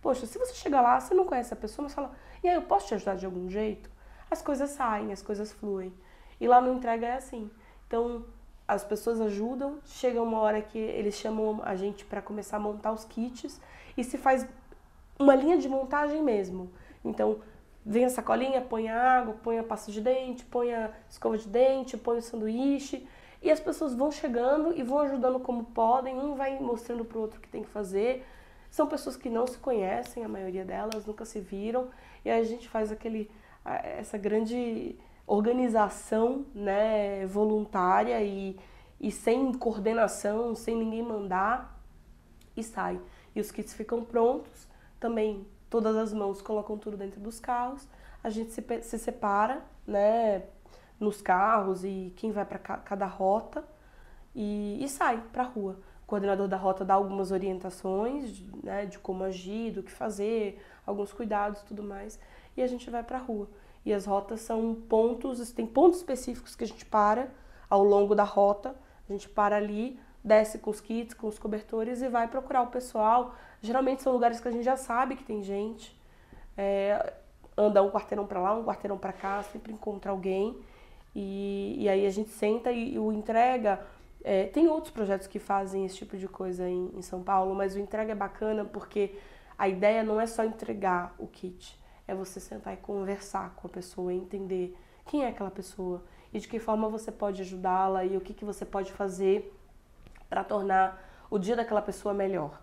Poxa, 0.00 0.24
se 0.24 0.38
você 0.38 0.54
chegar 0.54 0.80
lá, 0.80 0.98
você 0.98 1.12
não 1.12 1.26
conhece 1.26 1.52
a 1.52 1.56
pessoa, 1.56 1.84
mas 1.84 1.92
fala, 1.92 2.12
e 2.42 2.48
aí, 2.48 2.54
eu 2.54 2.62
posso 2.62 2.86
te 2.88 2.94
ajudar 2.94 3.16
de 3.16 3.26
algum 3.26 3.50
jeito? 3.50 3.90
As 4.30 4.40
coisas 4.40 4.70
saem, 4.70 5.12
as 5.12 5.20
coisas 5.20 5.52
fluem. 5.52 5.92
E 6.40 6.48
lá 6.48 6.62
no 6.62 6.72
entrega 6.72 7.06
é 7.06 7.16
assim. 7.16 7.50
Então, 7.86 8.24
as 8.66 8.82
pessoas 8.82 9.20
ajudam, 9.20 9.78
chega 9.84 10.22
uma 10.22 10.38
hora 10.38 10.62
que 10.62 10.78
eles 10.78 11.14
chamam 11.14 11.60
a 11.62 11.76
gente 11.76 12.06
para 12.06 12.22
começar 12.22 12.56
a 12.56 12.60
montar 12.60 12.92
os 12.92 13.04
kits 13.04 13.60
e 13.94 14.02
se 14.02 14.16
faz 14.16 14.46
uma 15.18 15.34
linha 15.34 15.58
de 15.58 15.68
montagem 15.68 16.22
mesmo. 16.22 16.70
Então, 17.04 17.40
Vem 17.86 18.06
a 18.06 18.08
sacolinha, 18.08 18.62
põe 18.62 18.88
a 18.88 19.18
água, 19.18 19.36
põe 19.42 19.58
a 19.58 19.62
pasta 19.62 19.92
de 19.92 20.00
dente, 20.00 20.42
põe 20.46 20.72
a 20.72 20.90
escova 21.08 21.36
de 21.36 21.46
dente, 21.46 21.98
põe 21.98 22.16
o 22.16 22.22
sanduíche. 22.22 23.06
E 23.44 23.50
as 23.50 23.60
pessoas 23.60 23.94
vão 23.94 24.10
chegando 24.10 24.72
e 24.74 24.82
vão 24.82 25.00
ajudando 25.00 25.38
como 25.38 25.64
podem, 25.64 26.18
um 26.18 26.34
vai 26.34 26.58
mostrando 26.58 27.04
para 27.04 27.18
o 27.18 27.20
outro 27.20 27.38
o 27.38 27.42
que 27.42 27.48
tem 27.48 27.62
que 27.62 27.68
fazer. 27.68 28.26
São 28.70 28.86
pessoas 28.86 29.18
que 29.18 29.28
não 29.28 29.46
se 29.46 29.58
conhecem, 29.58 30.24
a 30.24 30.28
maioria 30.28 30.64
delas 30.64 31.04
nunca 31.04 31.26
se 31.26 31.40
viram, 31.40 31.90
e 32.24 32.30
a 32.30 32.42
gente 32.42 32.66
faz 32.66 32.90
aquele 32.90 33.30
essa 33.98 34.16
grande 34.16 34.98
organização, 35.26 36.46
né, 36.54 37.26
voluntária 37.26 38.22
e, 38.22 38.58
e 38.98 39.10
sem 39.10 39.52
coordenação, 39.52 40.54
sem 40.54 40.76
ninguém 40.76 41.02
mandar, 41.02 41.78
e 42.56 42.62
sai. 42.62 42.98
E 43.34 43.40
os 43.40 43.50
kits 43.50 43.74
ficam 43.74 44.02
prontos, 44.02 44.66
também 44.98 45.46
todas 45.68 45.96
as 45.96 46.14
mãos 46.14 46.40
colocam 46.40 46.78
tudo 46.78 46.96
dentro 46.96 47.20
dos 47.20 47.38
carros, 47.38 47.86
a 48.22 48.30
gente 48.30 48.52
se, 48.52 48.62
se 48.82 48.98
separa, 48.98 49.62
né, 49.86 50.44
nos 51.04 51.22
carros 51.22 51.84
e 51.84 52.12
quem 52.16 52.32
vai 52.32 52.44
para 52.44 52.58
cada 52.58 53.06
rota 53.06 53.64
e, 54.34 54.82
e 54.82 54.88
sai 54.88 55.22
para 55.32 55.44
a 55.44 55.46
rua. 55.46 55.78
O 56.02 56.06
coordenador 56.06 56.48
da 56.48 56.56
rota 56.56 56.84
dá 56.84 56.94
algumas 56.94 57.30
orientações, 57.30 58.42
né, 58.62 58.86
de 58.86 58.98
como 58.98 59.24
agir, 59.24 59.72
do 59.72 59.82
que 59.82 59.90
fazer, 59.90 60.60
alguns 60.86 61.12
cuidados, 61.12 61.62
tudo 61.62 61.82
mais, 61.82 62.18
e 62.56 62.62
a 62.62 62.66
gente 62.66 62.90
vai 62.90 63.02
para 63.02 63.18
a 63.18 63.20
rua. 63.20 63.48
E 63.84 63.92
as 63.92 64.06
rotas 64.06 64.40
são 64.40 64.74
pontos, 64.74 65.52
tem 65.52 65.66
pontos 65.66 65.98
específicos 65.98 66.56
que 66.56 66.64
a 66.64 66.66
gente 66.66 66.84
para 66.84 67.28
ao 67.70 67.82
longo 67.82 68.14
da 68.14 68.24
rota, 68.24 68.74
a 69.08 69.12
gente 69.12 69.28
para 69.28 69.56
ali, 69.56 69.98
desce 70.22 70.58
com 70.58 70.70
os 70.70 70.80
kits, 70.80 71.14
com 71.14 71.26
os 71.26 71.38
cobertores 71.38 72.00
e 72.00 72.08
vai 72.08 72.26
procurar 72.28 72.62
o 72.62 72.68
pessoal. 72.68 73.34
Geralmente 73.60 74.02
são 74.02 74.12
lugares 74.12 74.40
que 74.40 74.48
a 74.48 74.50
gente 74.50 74.64
já 74.64 74.76
sabe 74.76 75.16
que 75.16 75.24
tem 75.24 75.42
gente. 75.42 75.98
É, 76.56 77.14
anda 77.56 77.82
um 77.82 77.90
quarteirão 77.90 78.26
para 78.26 78.40
lá, 78.40 78.54
um 78.54 78.64
quarteirão 78.64 78.96
para 78.96 79.12
cá, 79.12 79.42
sempre 79.42 79.72
encontra 79.72 80.10
alguém. 80.10 80.58
E, 81.14 81.76
e 81.78 81.88
aí 81.88 82.06
a 82.06 82.10
gente 82.10 82.30
senta 82.30 82.72
e, 82.72 82.94
e 82.94 82.98
o 82.98 83.12
entrega. 83.12 83.86
É, 84.22 84.46
tem 84.46 84.68
outros 84.68 84.92
projetos 84.92 85.26
que 85.26 85.38
fazem 85.38 85.84
esse 85.84 85.96
tipo 85.96 86.16
de 86.16 86.26
coisa 86.26 86.68
em, 86.68 86.90
em 86.94 87.02
São 87.02 87.22
Paulo, 87.22 87.54
mas 87.54 87.74
o 87.74 87.78
entrega 87.78 88.12
é 88.12 88.14
bacana 88.14 88.64
porque 88.64 89.14
a 89.58 89.68
ideia 89.68 90.02
não 90.02 90.20
é 90.20 90.26
só 90.26 90.44
entregar 90.44 91.14
o 91.18 91.26
kit, 91.26 91.78
é 92.08 92.14
você 92.14 92.40
sentar 92.40 92.74
e 92.74 92.78
conversar 92.78 93.54
com 93.54 93.66
a 93.66 93.70
pessoa, 93.70 94.12
entender 94.12 94.76
quem 95.06 95.24
é 95.24 95.28
aquela 95.28 95.50
pessoa 95.50 96.02
e 96.32 96.40
de 96.40 96.48
que 96.48 96.58
forma 96.58 96.88
você 96.88 97.12
pode 97.12 97.42
ajudá-la 97.42 98.04
e 98.04 98.16
o 98.16 98.20
que, 98.20 98.34
que 98.34 98.44
você 98.44 98.64
pode 98.64 98.92
fazer 98.92 99.54
para 100.28 100.42
tornar 100.42 101.00
o 101.30 101.38
dia 101.38 101.54
daquela 101.54 101.82
pessoa 101.82 102.12
melhor. 102.12 102.60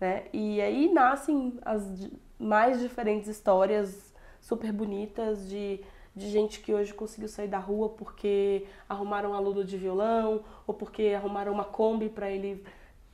Né? 0.00 0.24
E 0.32 0.60
aí 0.60 0.92
nascem 0.92 1.58
as 1.64 2.10
mais 2.38 2.80
diferentes 2.80 3.28
histórias 3.28 4.12
super 4.40 4.72
bonitas 4.72 5.48
de, 5.48 5.80
de 6.14 6.28
gente 6.28 6.60
que 6.60 6.74
hoje 6.74 6.92
conseguiu 6.92 7.28
sair 7.28 7.48
da 7.48 7.58
rua 7.58 7.88
porque 7.88 8.66
arrumaram 8.88 9.30
um 9.30 9.34
aluno 9.34 9.64
de 9.64 9.76
violão 9.78 10.44
ou 10.66 10.74
porque 10.74 11.14
arrumaram 11.16 11.52
uma 11.52 11.64
Kombi 11.64 12.08
para 12.08 12.30
ele 12.30 12.64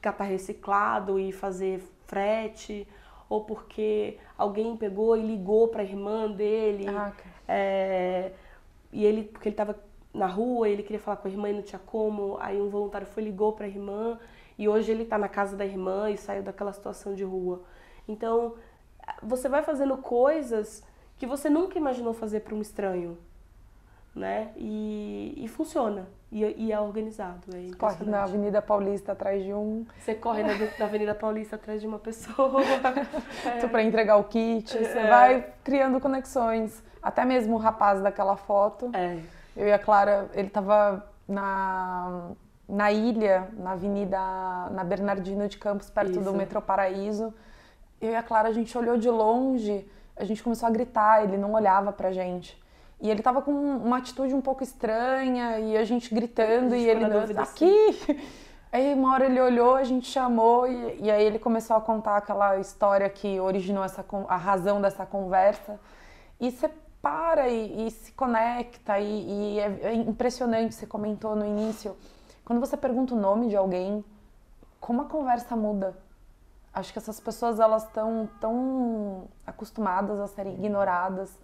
catar 0.00 0.24
reciclado 0.24 1.18
e 1.18 1.32
fazer 1.32 1.80
frete 2.06 2.86
ou 3.28 3.44
porque 3.44 4.18
alguém 4.36 4.76
pegou 4.76 5.16
e 5.16 5.22
ligou 5.22 5.68
para 5.68 5.82
a 5.82 5.84
irmã 5.84 6.30
dele 6.30 6.88
ah, 6.88 7.12
é, 7.46 8.32
e 8.92 9.04
ele 9.04 9.22
porque 9.22 9.48
ele 9.48 9.54
estava 9.54 9.78
na 10.12 10.26
rua, 10.26 10.68
ele 10.68 10.82
queria 10.82 10.98
falar 10.98 11.18
com 11.18 11.28
a 11.28 11.30
irmã 11.30 11.50
e 11.50 11.52
não 11.52 11.62
tinha 11.62 11.78
como. 11.78 12.36
Aí 12.40 12.60
um 12.60 12.68
voluntário 12.68 13.06
foi 13.06 13.22
ligou 13.22 13.52
para 13.52 13.66
a 13.66 13.68
irmã 13.68 14.18
e 14.58 14.68
hoje 14.68 14.90
ele 14.90 15.04
está 15.04 15.16
na 15.16 15.28
casa 15.28 15.56
da 15.56 15.64
irmã 15.64 16.10
e 16.10 16.16
saiu 16.16 16.42
daquela 16.42 16.72
situação 16.72 17.14
de 17.14 17.24
rua. 17.24 17.62
Então, 18.06 18.54
você 19.22 19.48
vai 19.48 19.62
fazendo 19.62 19.96
coisas 19.98 20.82
que 21.18 21.26
você 21.26 21.50
nunca 21.50 21.76
imaginou 21.76 22.14
fazer 22.14 22.40
para 22.40 22.54
um 22.54 22.60
estranho, 22.60 23.18
né? 24.14 24.50
E, 24.56 25.34
e 25.36 25.48
funciona. 25.48 26.08
E, 26.30 26.44
e, 26.44 26.72
é 26.72 26.78
organizado. 26.78 27.40
É 27.54 27.74
corre 27.76 28.04
na 28.04 28.22
Avenida 28.22 28.60
Paulista 28.60 29.12
atrás 29.12 29.42
de 29.42 29.52
um. 29.52 29.86
Você 29.98 30.14
corre 30.14 30.42
na, 30.42 30.52
na 30.78 30.84
Avenida 30.84 31.14
Paulista 31.14 31.56
atrás 31.56 31.80
de 31.80 31.86
uma 31.86 31.98
pessoa. 31.98 32.60
é. 33.44 33.66
para 33.66 33.82
entregar 33.82 34.16
o 34.16 34.24
kit. 34.24 34.70
Você 34.70 34.98
é. 34.98 35.08
vai 35.08 35.46
criando 35.64 35.98
conexões. 36.00 36.82
Até 37.02 37.24
mesmo 37.24 37.54
o 37.54 37.58
rapaz 37.58 38.02
daquela 38.02 38.36
foto. 38.36 38.90
É. 38.94 39.18
Eu 39.56 39.66
e 39.66 39.72
a 39.72 39.78
Clara, 39.78 40.28
ele 40.34 40.50
tava 40.50 41.04
na, 41.26 42.30
na 42.68 42.92
ilha, 42.92 43.48
na 43.56 43.72
Avenida, 43.72 44.18
na 44.70 44.84
Bernardino 44.84 45.48
de 45.48 45.56
Campos, 45.56 45.88
perto 45.88 46.12
Isso. 46.12 46.20
do 46.20 46.34
Metrô 46.34 46.60
Paraíso. 46.60 47.32
Eu 48.00 48.10
e 48.10 48.14
a 48.14 48.22
Clara, 48.22 48.48
a 48.48 48.52
gente 48.52 48.76
olhou 48.76 48.96
de 48.96 49.08
longe, 49.08 49.88
a 50.18 50.24
gente 50.24 50.42
começou 50.42 50.66
a 50.66 50.70
gritar, 50.70 51.24
ele 51.24 51.36
não 51.36 51.52
olhava 51.52 51.92
pra 51.92 52.10
gente. 52.12 52.60
E 53.00 53.08
ele 53.10 53.22
tava 53.22 53.40
com 53.42 53.52
uma 53.52 53.98
atitude 53.98 54.34
um 54.34 54.40
pouco 54.40 54.62
estranha 54.62 55.58
e 55.60 55.76
a 55.76 55.84
gente 55.84 56.12
gritando 56.12 56.74
a 56.74 56.78
gente 56.78 56.86
e 56.86 56.90
ele 56.90 57.04
dúvida, 57.04 57.42
aqui. 57.42 57.96
Aí 58.72 58.92
uma 58.92 59.14
hora 59.14 59.24
ele 59.24 59.40
olhou, 59.40 59.76
a 59.76 59.84
gente 59.84 60.06
chamou 60.06 60.66
e, 60.66 60.98
e, 61.00 61.10
aí 61.10 61.24
ele 61.24 61.38
começou 61.38 61.74
a 61.74 61.80
contar 61.80 62.18
aquela 62.18 62.58
história 62.58 63.08
que 63.08 63.40
originou 63.40 63.82
essa 63.82 64.04
a 64.28 64.36
razão 64.36 64.78
dessa 64.78 65.06
conversa. 65.06 65.80
E 66.38 66.50
você 66.50 66.70
para 67.00 67.48
e, 67.48 67.86
e 67.86 67.90
se 67.90 68.12
conecta 68.12 68.98
e, 68.98 69.54
e 69.54 69.58
é, 69.58 69.78
é, 69.84 69.94
impressionante. 69.94 70.74
Você 70.74 70.86
comentou 70.86 71.34
no 71.34 71.46
início 71.46 71.96
quando 72.44 72.60
você 72.60 72.76
pergunta 72.76 73.14
o 73.14 73.18
nome 73.18 73.48
de 73.48 73.56
alguém, 73.56 74.04
como 74.80 75.00
a 75.00 75.04
conversa 75.06 75.56
muda. 75.56 75.96
Acho 76.78 76.92
que 76.92 76.98
essas 77.00 77.18
pessoas 77.18 77.58
elas 77.58 77.82
estão 77.82 78.28
tão 78.40 79.26
acostumadas 79.44 80.20
a 80.20 80.28
serem 80.28 80.54
ignoradas 80.54 81.36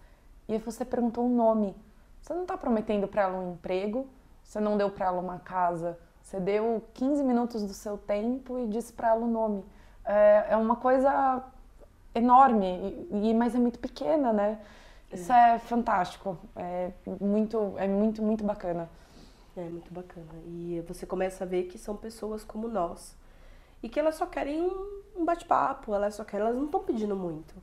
e 0.47 0.53
aí 0.53 0.59
você 0.61 0.85
perguntou 0.85 1.27
um 1.27 1.35
nome. 1.35 1.75
Você 2.23 2.33
não 2.33 2.43
está 2.43 2.57
prometendo 2.57 3.09
para 3.09 3.23
ela 3.23 3.37
um 3.37 3.55
emprego, 3.55 4.07
você 4.45 4.61
não 4.61 4.77
deu 4.77 4.89
para 4.91 5.07
ela 5.07 5.21
uma 5.21 5.41
casa, 5.41 5.99
você 6.23 6.39
deu 6.39 6.85
15 6.95 7.25
minutos 7.25 7.65
do 7.65 7.75
seu 7.75 7.99
tempo 7.99 8.61
e 8.61 8.69
disse 8.69 8.93
para 8.93 9.09
ela 9.09 9.25
o 9.25 9.27
nome. 9.27 9.65
É, 10.05 10.47
é, 10.51 10.57
uma 10.57 10.77
coisa 10.77 11.43
enorme, 12.15 13.09
e, 13.11 13.35
mas 13.35 13.57
é 13.57 13.59
muito 13.59 13.81
pequena, 13.81 14.33
né? 14.33 14.61
Isso 15.13 15.33
é, 15.33 15.57
é 15.57 15.59
fantástico, 15.59 16.39
é 16.55 16.93
muito, 17.21 17.75
é 17.77 17.89
muito, 17.89 18.23
muito 18.23 18.45
bacana. 18.45 18.89
É 19.57 19.69
muito 19.69 19.93
bacana. 19.93 20.33
E 20.47 20.81
você 20.87 21.05
começa 21.05 21.43
a 21.43 21.47
ver 21.47 21.65
que 21.65 21.77
são 21.77 21.97
pessoas 21.97 22.45
como 22.45 22.69
nós. 22.69 23.17
E 23.85 23.89
que 23.91 24.01
elas 24.01 24.15
só 24.15 24.25
querem 24.25 24.63
um, 24.63 25.03
um 25.15 25.27
bate-papo, 25.27 25.95
elas 25.95 26.15
só 26.15 26.25
querem, 26.25 26.47
elas 26.47 26.57
não 26.57 26.65
estão 26.65 26.83
pedindo 26.83 27.15
muito. 27.15 27.55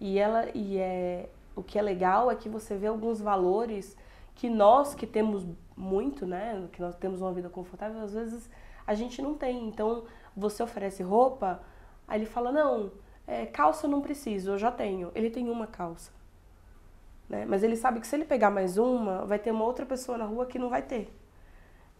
E 0.00 0.18
ela 0.18 0.48
e 0.52 0.76
é 0.78 1.28
o 1.54 1.62
que 1.62 1.78
é 1.78 1.82
legal 1.82 2.28
é 2.28 2.34
que 2.34 2.48
você 2.48 2.76
vê 2.76 2.88
alguns 2.88 3.20
valores 3.20 3.96
que 4.34 4.50
nós 4.50 4.96
que 4.96 5.06
temos 5.06 5.46
muito, 5.76 6.26
né, 6.26 6.66
que 6.72 6.82
nós 6.82 6.96
temos 6.96 7.20
uma 7.20 7.32
vida 7.32 7.48
confortável, 7.48 8.02
às 8.02 8.12
vezes 8.12 8.50
a 8.84 8.94
gente 8.94 9.22
não 9.22 9.34
tem. 9.34 9.68
Então, 9.68 10.02
você 10.36 10.60
oferece 10.60 11.04
roupa, 11.04 11.62
aí 12.08 12.18
ele 12.18 12.26
fala: 12.26 12.50
"Não, 12.50 12.90
é, 13.24 13.46
calça 13.46 13.86
eu 13.86 13.90
não 13.90 14.00
preciso, 14.00 14.50
eu 14.50 14.58
já 14.58 14.72
tenho". 14.72 15.12
Ele 15.14 15.30
tem 15.30 15.48
uma 15.48 15.68
calça. 15.68 16.10
Né? 17.28 17.44
Mas 17.46 17.62
ele 17.62 17.76
sabe 17.76 18.00
que 18.00 18.08
se 18.08 18.16
ele 18.16 18.24
pegar 18.24 18.50
mais 18.50 18.76
uma, 18.76 19.24
vai 19.24 19.38
ter 19.38 19.52
uma 19.52 19.64
outra 19.64 19.86
pessoa 19.86 20.18
na 20.18 20.24
rua 20.24 20.46
que 20.46 20.58
não 20.58 20.68
vai 20.68 20.82
ter. 20.82 21.16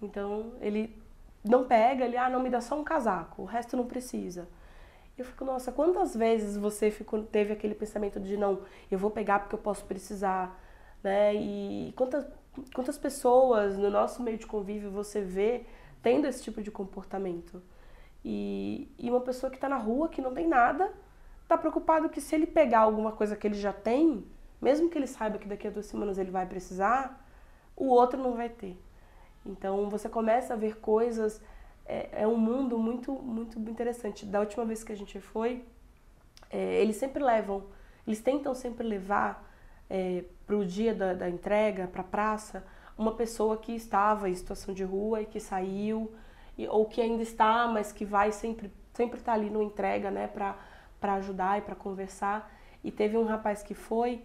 Então, 0.03 0.55
ele 0.61 1.00
não 1.45 1.65
pega, 1.65 2.05
ele, 2.05 2.17
ah, 2.17 2.29
não 2.29 2.41
me 2.41 2.51
dá 2.51 2.61
só 2.61 2.79
um 2.79 2.85
casaco, 2.85 3.43
o 3.43 3.45
resto 3.45 3.77
não 3.77 3.87
precisa. 3.87 4.49
Eu 5.17 5.25
fico, 5.25 5.45
nossa, 5.45 5.71
quantas 5.71 6.15
vezes 6.15 6.57
você 6.57 6.91
ficou, 6.91 7.23
teve 7.23 7.53
aquele 7.53 7.75
pensamento 7.75 8.19
de 8.21 8.37
não, 8.37 8.63
eu 8.91 8.99
vou 8.99 9.11
pegar 9.11 9.41
porque 9.41 9.55
eu 9.55 9.59
posso 9.59 9.85
precisar, 9.85 10.59
né? 11.03 11.35
E 11.35 11.93
quantas, 11.97 12.27
quantas 12.75 12.97
pessoas 12.99 13.77
no 13.77 13.91
nosso 13.91 14.23
meio 14.23 14.39
de 14.39 14.47
convívio 14.47 14.91
você 14.91 15.21
vê 15.21 15.67
tendo 16.03 16.27
esse 16.27 16.43
tipo 16.43 16.63
de 16.63 16.71
comportamento? 16.71 17.63
E, 18.25 18.91
e 18.99 19.11
uma 19.11 19.21
pessoa 19.21 19.51
que 19.51 19.57
está 19.57 19.69
na 19.69 19.77
rua, 19.77 20.09
que 20.09 20.23
não 20.23 20.33
tem 20.33 20.47
nada, 20.47 20.93
está 21.43 21.57
preocupado 21.59 22.09
que 22.09 22.21
se 22.21 22.35
ele 22.35 22.47
pegar 22.47 22.81
alguma 22.81 23.13
coisa 23.13 23.37
que 23.37 23.47
ele 23.47 23.55
já 23.57 23.73
tem, 23.73 24.25
mesmo 24.61 24.89
que 24.89 24.97
ele 24.97 25.07
saiba 25.07 25.39
que 25.39 25.49
daqui 25.49 25.67
a 25.67 25.71
duas 25.71 25.87
semanas 25.87 26.19
ele 26.19 26.31
vai 26.31 26.47
precisar, 26.47 27.27
o 27.77 27.87
outro 27.87 28.23
não 28.23 28.35
vai 28.35 28.49
ter. 28.49 28.79
Então 29.45 29.89
você 29.89 30.09
começa 30.09 30.55
a 30.55 30.57
ver 30.57 30.79
coisas 30.79 31.41
é, 31.87 32.23
é 32.23 32.27
um 32.27 32.37
mundo 32.37 32.79
muito, 32.79 33.13
muito 33.13 33.59
interessante. 33.59 34.25
Da 34.25 34.41
última 34.41 34.65
vez 34.65 34.85
que 34.85 34.93
a 34.93 34.97
gente 34.97 35.21
foi, 35.21 35.65
é, 36.51 36.81
eles 36.81 36.97
sempre 36.97 37.23
levam, 37.23 37.65
eles 38.07 38.21
tentam 38.21 38.55
sempre 38.55 38.87
levar 38.87 39.49
é, 39.89 40.25
para 40.47 40.57
o 40.57 40.65
dia 40.65 40.95
da, 40.95 41.15
da 41.15 41.29
entrega, 41.29 41.89
para 41.89 42.03
a 42.03 42.05
praça, 42.05 42.65
uma 42.97 43.13
pessoa 43.15 43.57
que 43.57 43.73
estava 43.73 44.29
em 44.29 44.35
situação 44.35 44.73
de 44.73 44.85
rua 44.85 45.23
e 45.23 45.27
que 45.27 45.41
saiu, 45.41 46.13
e, 46.57 46.69
ou 46.69 46.87
que 46.87 47.01
ainda 47.01 47.23
está, 47.23 47.67
mas 47.67 47.91
que 47.91 48.05
vai 48.05 48.31
sempre 48.31 48.71
sempre 48.93 49.19
estar 49.19 49.33
tá 49.33 49.39
ali 49.39 49.51
no 49.51 49.63
entrega, 49.63 50.11
né, 50.11 50.27
para 50.29 51.15
ajudar 51.15 51.59
e 51.59 51.63
para 51.63 51.75
conversar. 51.75 52.53
E 52.83 52.91
teve 52.91 53.17
um 53.17 53.25
rapaz 53.25 53.63
que 53.63 53.75
foi, 53.75 54.23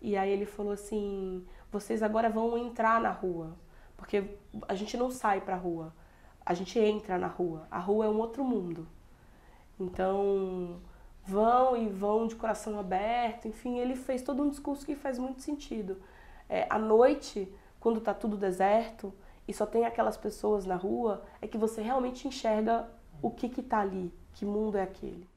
e 0.00 0.16
aí 0.16 0.30
ele 0.30 0.46
falou 0.46 0.72
assim: 0.72 1.44
vocês 1.70 2.02
agora 2.02 2.28
vão 2.30 2.56
entrar 2.56 3.00
na 3.00 3.10
rua, 3.10 3.56
porque 4.02 4.24
a 4.66 4.74
gente 4.74 4.96
não 4.96 5.08
sai 5.08 5.40
para 5.40 5.54
a 5.54 5.58
rua 5.58 5.92
a 6.44 6.54
gente 6.54 6.78
entra 6.78 7.18
na 7.18 7.28
rua. 7.28 7.66
A 7.70 7.78
rua 7.78 8.06
é 8.06 8.08
um 8.08 8.18
outro 8.18 8.44
mundo. 8.44 8.86
Então, 9.78 10.80
vão 11.24 11.76
e 11.76 11.88
vão 11.88 12.26
de 12.26 12.34
coração 12.34 12.78
aberto. 12.78 13.48
Enfim, 13.48 13.78
ele 13.78 13.94
fez 13.94 14.22
todo 14.22 14.42
um 14.42 14.50
discurso 14.50 14.84
que 14.84 14.94
faz 14.94 15.18
muito 15.18 15.40
sentido. 15.40 16.00
É, 16.48 16.66
à 16.68 16.78
noite, 16.78 17.52
quando 17.80 17.98
está 17.98 18.12
tudo 18.12 18.36
deserto 18.36 19.12
e 19.46 19.54
só 19.54 19.64
tem 19.64 19.84
aquelas 19.84 20.16
pessoas 20.16 20.66
na 20.66 20.76
rua, 20.76 21.24
é 21.40 21.46
que 21.46 21.58
você 21.58 21.80
realmente 21.80 22.26
enxerga 22.26 22.88
o 23.20 23.30
que 23.30 23.46
está 23.60 23.80
ali, 23.80 24.12
que 24.34 24.44
mundo 24.44 24.76
é 24.76 24.82
aquele. 24.82 25.28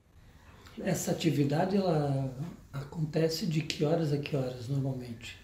Essa 0.79 1.11
atividade 1.11 1.77
ela 1.77 2.33
acontece 2.73 3.45
de 3.45 3.61
que 3.61 3.85
horas 3.85 4.11
a 4.11 4.17
que 4.17 4.35
horas 4.35 4.67
normalmente? 4.67 5.39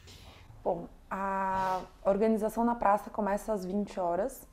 Bom, 0.63 0.89
a 1.13 1.81
organização 2.05 2.63
na 2.63 2.73
praça 2.73 3.09
começa 3.09 3.51
às 3.51 3.65
20 3.65 3.99
horas 3.99 4.47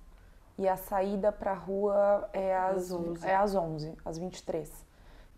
e 0.58 0.68
a 0.68 0.76
saída 0.76 1.30
para 1.30 1.52
a 1.52 1.54
rua 1.54 2.28
é 2.32 2.56
às, 2.56 2.90
11. 2.90 3.24
é 3.24 3.36
às 3.36 3.54
11, 3.54 3.96
às 4.04 4.18
23, 4.18 4.68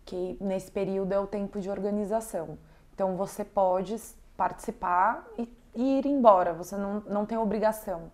que 0.03 0.35
nesse 0.41 0.71
período 0.71 1.13
é 1.13 1.19
o 1.19 1.27
tempo 1.27 1.59
de 1.61 1.69
organização. 1.69 2.57
Então 2.95 3.15
você 3.15 3.45
pode 3.45 3.95
participar 4.35 5.27
e, 5.37 5.47
e 5.75 5.99
ir 5.99 6.07
embora, 6.07 6.53
você 6.53 6.75
não, 6.75 7.01
não 7.01 7.23
tem 7.23 7.37
obrigação. 7.37 8.11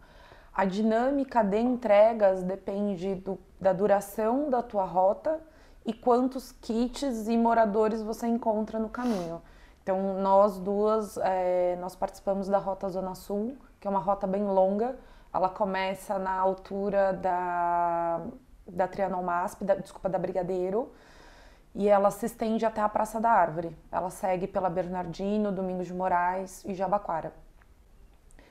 A 0.53 0.65
dinâmica 0.65 1.41
de 1.43 1.59
entregas 1.59 2.43
depende 2.43 3.15
do, 3.15 3.39
da 3.61 3.71
duração 3.71 4.49
da 4.49 4.61
tua 4.61 4.83
rota 4.83 5.39
e 5.85 5.93
quantos 5.93 6.51
kits 6.51 7.29
e 7.29 7.37
moradores 7.37 8.01
você 8.01 8.27
encontra 8.27 8.77
no 8.77 8.89
caminho. 8.89 9.41
Então 9.88 10.19
nós 10.19 10.60
duas, 10.60 11.15
é, 11.15 11.78
nós 11.80 11.95
participamos 11.95 12.50
da 12.50 12.58
Rota 12.58 12.89
Zona 12.89 13.15
Sul, 13.15 13.56
que 13.80 13.88
é 13.88 13.89
uma 13.89 14.02
rota 14.02 14.28
bem 14.28 14.43
longa, 14.43 15.00
ela 15.34 15.47
começa 15.47 16.19
na 16.19 16.34
altura 16.34 17.13
da, 17.13 18.21
da 18.67 18.86
Trianon 18.86 19.23
Masp, 19.23 19.63
da, 19.63 19.76
desculpa, 19.76 20.10
da 20.10 20.19
Brigadeiro, 20.19 20.91
e 21.73 21.88
ela 21.88 22.12
se 22.12 22.26
estende 22.26 22.65
até 22.65 22.82
a 22.82 22.89
Praça 22.89 23.21
da 23.21 23.30
Árvore. 23.30 23.78
Ela 23.89 24.10
segue 24.10 24.45
pela 24.45 24.69
Bernardino, 24.69 25.54
Domingos 25.54 25.88
de 25.88 25.93
Moraes 25.93 26.65
e 26.65 26.73
Jabaquara. 26.73 27.32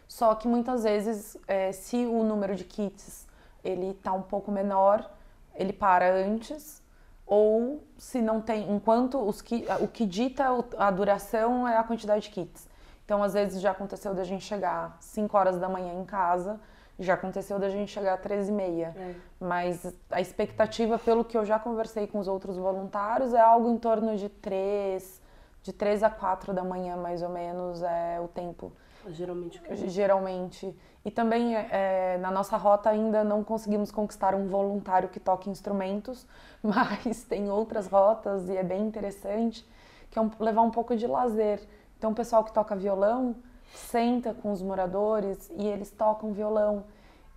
Só 0.09 0.35
que 0.37 0.49
muitas 0.49 0.85
vezes, 0.85 1.37
é, 1.47 1.71
se 1.71 2.07
o 2.07 2.25
número 2.25 2.57
de 2.57 2.65
kits 2.65 3.29
ele 3.63 3.91
está 3.91 4.15
um 4.15 4.23
pouco 4.23 4.51
menor, 4.51 5.07
ele 5.55 5.75
para 5.75 6.11
antes, 6.11 6.83
ou 7.27 7.83
se 7.99 8.23
não 8.23 8.41
tem, 8.41 8.71
enquanto 8.71 9.19
os 9.19 9.43
que, 9.43 9.67
o 9.81 9.89
que 9.89 10.07
dita 10.07 10.47
a 10.79 10.91
duração 10.91 11.67
é 11.67 11.77
a 11.77 11.83
quantidade 11.83 12.23
de 12.23 12.31
kits. 12.31 12.69
Então, 13.05 13.23
às 13.23 13.35
vezes 13.35 13.61
já 13.61 13.73
aconteceu 13.73 14.15
da 14.15 14.25
gente 14.25 14.45
chegar 14.45 14.97
5 15.01 15.37
horas 15.37 15.59
da 15.59 15.69
manhã 15.69 15.93
em 15.95 16.05
casa 16.05 16.61
já 16.99 17.15
aconteceu 17.15 17.59
da 17.59 17.69
gente 17.69 17.93
chegar 17.93 18.15
às 18.15 18.21
13 18.21 18.51
e 18.51 18.55
meia. 18.55 18.95
É. 18.97 19.15
Mas 19.39 19.95
a 20.11 20.21
expectativa, 20.21 20.99
pelo 20.99 21.25
que 21.25 21.37
eu 21.37 21.45
já 21.45 21.59
conversei 21.59 22.07
com 22.07 22.19
os 22.19 22.29
outros 22.29 22.57
voluntários, 22.57 23.35
é 23.35 23.41
algo 23.41 23.69
em 23.71 23.79
torno 23.79 24.17
de 24.17 24.29
3, 24.29 25.21
de 25.63 25.73
3 25.73 26.03
a 26.03 26.11
4 26.11 26.55
da 26.55 26.65
manhã, 26.65 26.97
mais 26.97 27.23
ou 27.23 27.29
menos, 27.29 27.83
é 27.83 28.19
o 28.21 28.29
tempo. 28.29 28.73
Geralmente. 29.11 29.61
Geralmente. 29.89 30.77
E 31.05 31.11
também, 31.11 31.55
é, 31.55 32.19
na 32.19 32.31
nossa 32.31 32.57
rota, 32.57 32.91
ainda 32.91 33.23
não 33.23 33.45
conseguimos 33.45 33.91
conquistar 33.91 34.35
um 34.35 34.49
voluntário 34.49 35.09
que 35.09 35.21
toque 35.21 35.49
instrumentos, 35.49 36.27
mas 36.63 37.23
tem 37.25 37.51
outras 37.51 37.87
rotas 37.87 38.49
e 38.49 38.57
é 38.57 38.65
bem 38.65 38.83
interessante, 38.83 39.67
que 40.11 40.19
é 40.19 40.23
um, 40.23 40.31
levar 40.41 40.63
um 40.63 40.71
pouco 40.71 40.97
de 40.97 41.07
lazer. 41.07 41.61
Então, 41.99 42.11
o 42.11 42.15
pessoal 42.15 42.43
que 42.43 42.53
toca 42.53 42.75
violão 42.75 43.37
senta 43.75 44.35
com 44.35 44.53
os 44.53 44.63
moradores 44.63 45.51
e 45.57 45.67
eles 45.67 45.91
tocam 45.91 46.33
violão 46.33 46.85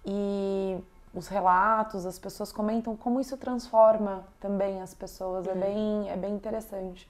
e 0.05 0.77
os 1.13 1.27
relatos, 1.27 2.05
as 2.05 2.19
pessoas 2.19 2.51
comentam 2.51 2.95
como 2.95 3.19
isso 3.19 3.36
transforma 3.38 4.25
também 4.39 4.82
as 4.82 4.93
pessoas, 4.93 5.47
é, 5.47 5.51
é 5.51 5.55
bem, 5.55 6.10
é 6.10 6.17
bem 6.17 6.34
interessante. 6.34 7.10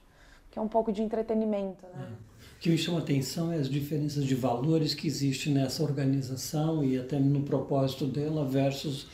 que 0.50 0.58
é 0.58 0.62
um 0.62 0.68
pouco 0.68 0.90
de 0.90 1.02
entretenimento, 1.02 1.86
né? 1.94 2.12
É. 2.26 2.29
Que 2.60 2.68
me 2.68 2.76
chama 2.76 2.98
a 2.98 3.00
atenção 3.00 3.50
é 3.50 3.56
as 3.56 3.70
diferenças 3.70 4.26
de 4.26 4.34
valores 4.34 4.92
que 4.92 5.06
existem 5.06 5.54
nessa 5.54 5.82
organização 5.82 6.84
e 6.84 6.98
até 6.98 7.18
no 7.18 7.40
propósito 7.40 8.06
dela 8.06 8.44
versus 8.44 9.06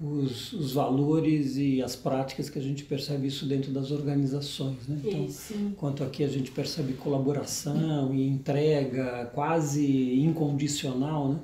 os, 0.00 0.54
os, 0.54 0.72
valores 0.72 1.58
e 1.58 1.82
as 1.82 1.94
práticas 1.94 2.48
que 2.48 2.58
a 2.58 2.62
gente 2.62 2.82
percebe 2.82 3.26
isso 3.26 3.44
dentro 3.44 3.70
das 3.70 3.90
organizações. 3.90 4.88
Né? 4.88 5.00
Então, 5.04 5.26
isso. 5.26 5.52
enquanto 5.54 6.02
aqui 6.02 6.24
a 6.24 6.28
gente 6.28 6.50
percebe 6.50 6.94
colaboração 6.94 8.14
e 8.14 8.26
entrega 8.26 9.30
quase 9.34 9.86
incondicional, 10.20 11.28
né? 11.28 11.40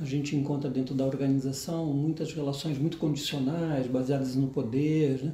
a 0.00 0.04
gente 0.04 0.34
encontra 0.34 0.68
dentro 0.68 0.96
da 0.96 1.06
organização 1.06 1.86
muitas 1.86 2.32
relações 2.32 2.76
muito 2.76 2.98
condicionais, 2.98 3.86
baseadas 3.86 4.34
no 4.34 4.48
poder. 4.48 5.22
Né? 5.22 5.32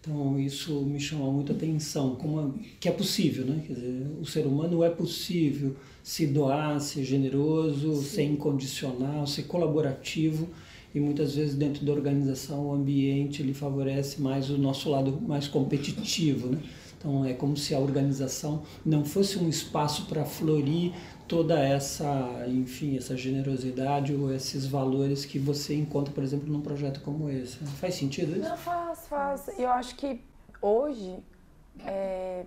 Então 0.00 0.38
isso 0.38 0.82
me 0.82 1.00
chama 1.00 1.30
muita 1.30 1.52
atenção, 1.52 2.14
como 2.14 2.54
que 2.78 2.88
é 2.88 2.92
possível, 2.92 3.44
né? 3.44 3.62
Quer 3.66 3.74
dizer, 3.74 4.06
o 4.20 4.24
ser 4.24 4.46
humano 4.46 4.82
é 4.84 4.90
possível 4.90 5.74
se 6.02 6.26
doar, 6.26 6.80
ser 6.80 7.04
generoso, 7.04 7.96
Sim. 7.96 8.02
ser 8.02 8.22
incondicional, 8.24 9.26
ser 9.26 9.42
colaborativo 9.42 10.48
e 10.94 11.00
muitas 11.00 11.34
vezes 11.34 11.54
dentro 11.54 11.84
da 11.84 11.92
organização 11.92 12.66
o 12.68 12.72
ambiente 12.72 13.42
ele 13.42 13.52
favorece 13.52 14.20
mais 14.22 14.48
o 14.48 14.56
nosso 14.56 14.88
lado 14.88 15.20
mais 15.20 15.46
competitivo, 15.48 16.48
né? 16.48 16.58
Então 16.96 17.24
é 17.24 17.32
como 17.32 17.56
se 17.56 17.74
a 17.74 17.78
organização 17.78 18.62
não 18.84 19.04
fosse 19.04 19.38
um 19.38 19.48
espaço 19.48 20.06
para 20.06 20.24
florir 20.24 20.92
toda 21.28 21.58
essa, 21.58 22.06
enfim, 22.46 22.96
essa 22.96 23.16
generosidade 23.16 24.14
ou 24.14 24.32
esses 24.32 24.66
valores 24.66 25.24
que 25.26 25.38
você 25.38 25.74
encontra, 25.76 26.12
por 26.12 26.24
exemplo, 26.24 26.50
num 26.50 26.62
projeto 26.62 27.00
como 27.02 27.28
esse. 27.28 27.58
Faz 27.58 27.94
sentido 27.94 28.32
isso? 28.32 28.48
Não, 28.48 28.56
faz, 28.56 29.06
faz. 29.06 29.58
Eu 29.58 29.68
acho 29.70 29.94
que 29.94 30.24
hoje 30.62 31.22
é, 31.84 32.46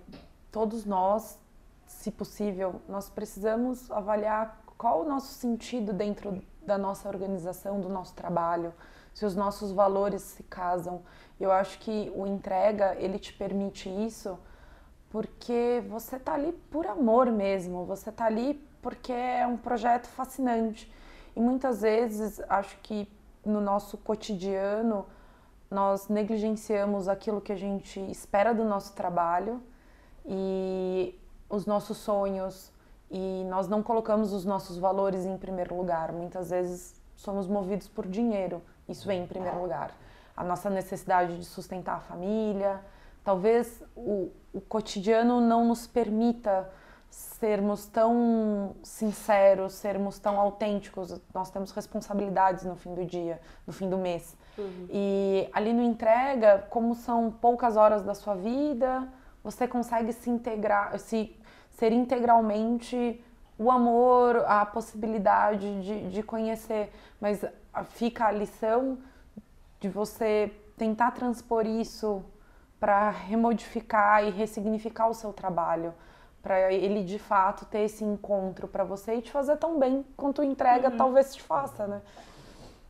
todos 0.50 0.84
nós, 0.84 1.38
se 1.86 2.10
possível, 2.10 2.82
nós 2.88 3.08
precisamos 3.08 3.90
avaliar 3.90 4.60
qual 4.76 5.02
o 5.02 5.08
nosso 5.08 5.32
sentido 5.34 5.92
dentro 5.92 6.42
da 6.66 6.76
nossa 6.76 7.08
organização, 7.08 7.80
do 7.80 7.88
nosso 7.88 8.14
trabalho, 8.14 8.74
se 9.14 9.24
os 9.24 9.36
nossos 9.36 9.70
valores 9.70 10.22
se 10.22 10.42
casam. 10.42 11.02
Eu 11.38 11.52
acho 11.52 11.78
que 11.78 12.12
o 12.14 12.26
entrega, 12.26 12.96
ele 12.98 13.18
te 13.18 13.32
permite 13.32 13.88
isso 13.88 14.38
porque 15.10 15.84
você 15.88 16.18
tá 16.18 16.32
ali 16.32 16.52
por 16.70 16.86
amor 16.86 17.30
mesmo, 17.30 17.84
você 17.84 18.10
tá 18.10 18.24
ali 18.24 18.58
porque 18.82 19.12
é 19.12 19.46
um 19.46 19.56
projeto 19.56 20.08
fascinante. 20.08 20.92
E 21.34 21.40
muitas 21.40 21.80
vezes 21.80 22.40
acho 22.48 22.76
que 22.82 23.08
no 23.46 23.60
nosso 23.60 23.96
cotidiano 23.96 25.06
nós 25.70 26.08
negligenciamos 26.08 27.08
aquilo 27.08 27.40
que 27.40 27.52
a 27.52 27.56
gente 27.56 27.98
espera 28.10 28.52
do 28.52 28.64
nosso 28.64 28.92
trabalho 28.92 29.62
e 30.26 31.18
os 31.48 31.64
nossos 31.64 31.96
sonhos, 31.96 32.70
e 33.10 33.44
nós 33.48 33.68
não 33.68 33.82
colocamos 33.82 34.32
os 34.32 34.44
nossos 34.44 34.76
valores 34.78 35.24
em 35.24 35.36
primeiro 35.38 35.74
lugar. 35.76 36.12
Muitas 36.12 36.50
vezes 36.50 37.00
somos 37.16 37.46
movidos 37.46 37.88
por 37.88 38.06
dinheiro, 38.06 38.62
isso 38.88 39.06
vem 39.06 39.22
em 39.22 39.26
primeiro 39.26 39.60
lugar. 39.60 39.94
A 40.36 40.44
nossa 40.44 40.68
necessidade 40.68 41.38
de 41.38 41.44
sustentar 41.44 41.96
a 41.96 42.00
família, 42.00 42.80
talvez 43.24 43.82
o, 43.94 44.30
o 44.52 44.60
cotidiano 44.60 45.40
não 45.40 45.66
nos 45.66 45.86
permita 45.86 46.68
sermos 47.12 47.86
tão 47.86 48.74
sinceros, 48.82 49.74
sermos 49.74 50.18
tão 50.18 50.40
autênticos. 50.40 51.20
Nós 51.34 51.50
temos 51.50 51.70
responsabilidades 51.70 52.64
no 52.64 52.74
fim 52.74 52.94
do 52.94 53.04
dia, 53.04 53.38
no 53.66 53.72
fim 53.72 53.88
do 53.88 53.98
mês. 53.98 54.34
Uhum. 54.56 54.86
E 54.88 55.46
ali 55.52 55.74
no 55.74 55.82
entrega, 55.82 56.66
como 56.70 56.94
são 56.94 57.30
poucas 57.30 57.76
horas 57.76 58.02
da 58.02 58.14
sua 58.14 58.34
vida, 58.34 59.06
você 59.44 59.68
consegue 59.68 60.12
se 60.14 60.30
integrar, 60.30 60.98
se 60.98 61.36
ser 61.70 61.92
integralmente 61.92 63.22
o 63.58 63.70
amor, 63.70 64.44
a 64.46 64.64
possibilidade 64.64 65.82
de, 65.82 66.08
de 66.08 66.22
conhecer, 66.22 66.90
mas 67.20 67.44
fica 67.90 68.24
a 68.24 68.32
lição 68.32 68.98
de 69.78 69.88
você 69.88 70.50
tentar 70.78 71.10
transpor 71.10 71.66
isso 71.66 72.24
para 72.80 73.10
remodificar 73.10 74.24
e 74.24 74.30
ressignificar 74.30 75.08
o 75.08 75.14
seu 75.14 75.30
trabalho, 75.32 75.92
para 76.42 76.72
ele 76.72 77.04
de 77.04 77.18
fato 77.18 77.64
ter 77.66 77.80
esse 77.80 78.04
encontro 78.04 78.66
para 78.66 78.82
você 78.82 79.14
e 79.14 79.22
te 79.22 79.30
fazer 79.30 79.56
tão 79.56 79.78
bem 79.78 80.04
quanto 80.16 80.42
entrega 80.42 80.90
uhum. 80.90 80.96
talvez 80.96 81.34
te 81.34 81.42
faça, 81.42 81.86
né? 81.86 82.02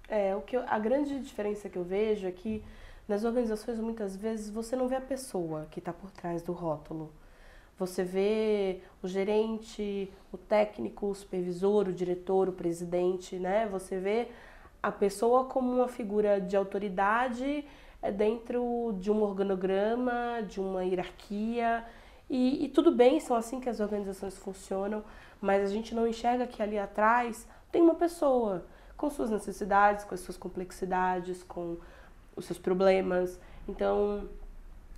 É, 0.08 0.34
o 0.34 0.40
que 0.40 0.56
eu, 0.56 0.64
a 0.66 0.78
grande 0.78 1.18
diferença 1.20 1.68
que 1.68 1.76
eu 1.76 1.84
vejo 1.84 2.26
é 2.26 2.30
que 2.30 2.64
nas 3.06 3.24
organizações 3.24 3.78
muitas 3.78 4.16
vezes 4.16 4.50
você 4.50 4.74
não 4.74 4.88
vê 4.88 4.96
a 4.96 5.00
pessoa 5.00 5.66
que 5.70 5.78
está 5.78 5.92
por 5.92 6.10
trás 6.10 6.42
do 6.42 6.52
rótulo. 6.52 7.12
Você 7.78 8.04
vê 8.04 8.80
o 9.02 9.08
gerente, 9.08 10.12
o 10.30 10.38
técnico, 10.38 11.06
o 11.06 11.14
supervisor, 11.14 11.88
o 11.88 11.92
diretor, 11.92 12.48
o 12.48 12.52
presidente, 12.52 13.36
né? 13.36 13.66
Você 13.66 13.98
vê 13.98 14.28
a 14.82 14.92
pessoa 14.92 15.46
como 15.46 15.72
uma 15.72 15.88
figura 15.88 16.40
de 16.40 16.56
autoridade 16.56 17.64
é, 18.00 18.10
dentro 18.10 18.94
de 18.98 19.10
um 19.10 19.22
organograma, 19.22 20.42
de 20.46 20.60
uma 20.60 20.84
hierarquia. 20.84 21.84
E, 22.34 22.64
e, 22.64 22.68
tudo 22.70 22.90
bem, 22.90 23.20
são 23.20 23.36
assim 23.36 23.60
que 23.60 23.68
as 23.68 23.78
organizações 23.78 24.38
funcionam, 24.38 25.04
mas 25.38 25.62
a 25.62 25.66
gente 25.66 25.94
não 25.94 26.08
enxerga 26.08 26.46
que 26.46 26.62
ali 26.62 26.78
atrás 26.78 27.46
tem 27.70 27.82
uma 27.82 27.94
pessoa 27.94 28.64
com 28.96 29.10
suas 29.10 29.28
necessidades, 29.28 30.02
com 30.02 30.14
as 30.14 30.20
suas 30.20 30.38
complexidades, 30.38 31.42
com 31.42 31.76
os 32.34 32.46
seus 32.46 32.58
problemas. 32.58 33.38
Então, 33.68 34.30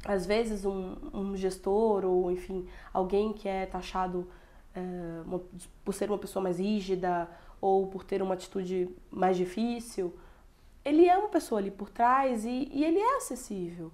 às 0.04 0.24
vezes 0.24 0.64
um, 0.64 0.94
um, 1.12 1.36
gestor 1.36 2.04
ou 2.04 2.30
enfim 2.30 2.68
alguém 2.92 3.32
que 3.32 3.48
é 3.48 3.66
taxado 3.66 4.30
é, 4.72 4.80
uma, 5.26 5.40
por 5.84 5.92
ser 5.92 6.08
uma 6.08 6.18
pessoa 6.18 6.40
mais 6.40 6.60
rígida 6.60 7.28
ou 7.60 7.88
por 7.88 8.04
ter 8.04 8.22
uma 8.22 8.34
atitude 8.34 8.88
mais 9.10 9.36
difícil 9.36 10.14
ele 10.84 11.08
é 11.08 11.16
uma 11.16 11.28
pessoa 11.28 11.60
ali 11.60 11.70
por 11.70 11.88
trás 11.88 12.44
e, 12.44 12.68
e 12.70 12.84
ele 12.84 12.98
é 12.98 13.16
acessível 13.16 13.90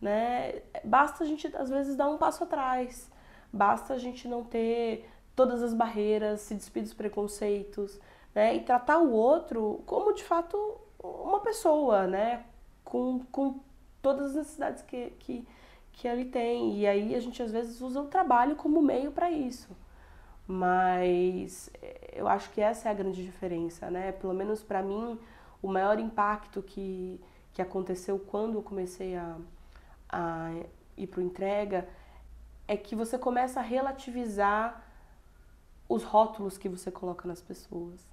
né 0.00 0.62
basta 0.84 1.24
a 1.24 1.26
gente 1.26 1.46
às 1.56 1.70
vezes 1.70 1.96
dar 1.96 2.08
um 2.08 2.18
passo 2.18 2.44
atrás 2.44 3.10
basta 3.52 3.94
a 3.94 3.98
gente 3.98 4.28
não 4.28 4.44
ter 4.44 5.08
todas 5.34 5.62
as 5.62 5.72
barreiras 5.72 6.40
se 6.40 6.54
despir 6.54 6.82
dos 6.82 6.94
preconceitos 6.94 7.98
né 8.34 8.54
e 8.56 8.60
tratar 8.60 8.98
o 8.98 9.12
outro 9.12 9.82
como 9.86 10.12
de 10.12 10.24
fato 10.24 10.56
uma 11.02 11.40
pessoa 11.40 12.06
né 12.06 12.44
com, 12.86 13.20
com 13.30 13.60
todas 14.00 14.30
as 14.30 14.34
necessidades 14.36 14.82
que, 14.82 15.10
que, 15.18 15.46
que 15.92 16.06
ele 16.06 16.24
tem. 16.24 16.78
E 16.78 16.86
aí 16.86 17.14
a 17.14 17.20
gente 17.20 17.42
às 17.42 17.50
vezes 17.50 17.80
usa 17.80 18.00
o 18.00 18.06
trabalho 18.06 18.54
como 18.54 18.80
meio 18.80 19.10
para 19.10 19.30
isso. 19.30 19.76
Mas 20.46 21.68
eh, 21.82 22.14
eu 22.14 22.28
acho 22.28 22.50
que 22.50 22.60
essa 22.60 22.88
é 22.88 22.92
a 22.92 22.94
grande 22.94 23.24
diferença, 23.24 23.90
né? 23.90 24.12
Pelo 24.12 24.32
menos 24.32 24.62
para 24.62 24.80
mim, 24.80 25.18
o 25.60 25.66
maior 25.68 25.98
impacto 25.98 26.62
que, 26.62 27.20
que 27.52 27.60
aconteceu 27.60 28.18
quando 28.18 28.54
eu 28.54 28.62
comecei 28.62 29.16
a, 29.16 29.36
a 30.08 30.52
ir 30.96 31.06
para 31.06 31.22
entrega 31.22 31.88
é 32.66 32.76
que 32.76 32.96
você 32.96 33.18
começa 33.18 33.60
a 33.60 33.62
relativizar 33.62 34.84
os 35.88 36.02
rótulos 36.02 36.58
que 36.58 36.68
você 36.68 36.90
coloca 36.90 37.28
nas 37.28 37.40
pessoas, 37.40 38.08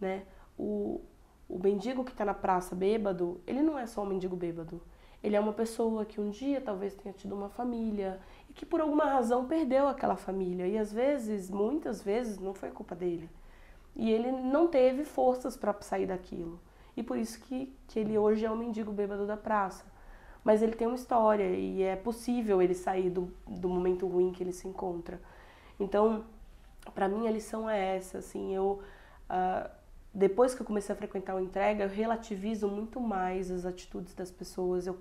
né? 0.00 0.24
O, 0.58 1.00
o 1.48 1.58
mendigo 1.58 2.04
que 2.04 2.12
está 2.12 2.24
na 2.24 2.34
praça 2.34 2.74
bêbado, 2.74 3.40
ele 3.46 3.62
não 3.62 3.78
é 3.78 3.86
só 3.86 4.02
um 4.02 4.06
mendigo 4.06 4.36
bêbado. 4.36 4.80
Ele 5.22 5.36
é 5.36 5.40
uma 5.40 5.54
pessoa 5.54 6.04
que 6.04 6.20
um 6.20 6.28
dia 6.28 6.60
talvez 6.60 6.94
tenha 6.94 7.14
tido 7.14 7.34
uma 7.34 7.48
família 7.48 8.20
e 8.50 8.52
que 8.52 8.66
por 8.66 8.80
alguma 8.82 9.06
razão 9.06 9.46
perdeu 9.46 9.88
aquela 9.88 10.16
família. 10.16 10.68
E 10.68 10.76
às 10.76 10.92
vezes, 10.92 11.50
muitas 11.50 12.02
vezes, 12.02 12.38
não 12.38 12.52
foi 12.52 12.70
culpa 12.70 12.94
dele. 12.94 13.30
E 13.96 14.10
ele 14.10 14.30
não 14.30 14.68
teve 14.68 15.02
forças 15.04 15.56
para 15.56 15.74
sair 15.80 16.06
daquilo. 16.06 16.60
E 16.94 17.02
por 17.02 17.16
isso 17.16 17.40
que, 17.40 17.74
que 17.88 17.98
ele 17.98 18.18
hoje 18.18 18.44
é 18.44 18.50
um 18.50 18.56
mendigo 18.56 18.92
bêbado 18.92 19.26
da 19.26 19.36
praça. 19.36 19.84
Mas 20.44 20.62
ele 20.62 20.72
tem 20.72 20.86
uma 20.86 20.96
história 20.96 21.48
e 21.56 21.82
é 21.82 21.96
possível 21.96 22.60
ele 22.60 22.74
sair 22.74 23.08
do, 23.08 23.32
do 23.46 23.68
momento 23.68 24.06
ruim 24.06 24.30
que 24.30 24.42
ele 24.42 24.52
se 24.52 24.68
encontra. 24.68 25.18
Então, 25.80 26.24
para 26.94 27.08
mim 27.08 27.26
a 27.26 27.30
lição 27.30 27.68
é 27.68 27.96
essa, 27.96 28.18
assim, 28.18 28.54
eu... 28.54 28.80
Uh, 29.30 29.84
depois 30.14 30.54
que 30.54 30.62
eu 30.62 30.66
comecei 30.66 30.94
a 30.94 30.96
frequentar 30.96 31.34
o 31.34 31.40
entrega, 31.40 31.84
eu 31.84 31.88
relativizo 31.88 32.68
muito 32.68 33.00
mais 33.00 33.50
as 33.50 33.66
atitudes 33.66 34.14
das 34.14 34.30
pessoas. 34.30 34.86
Eu 34.86 34.96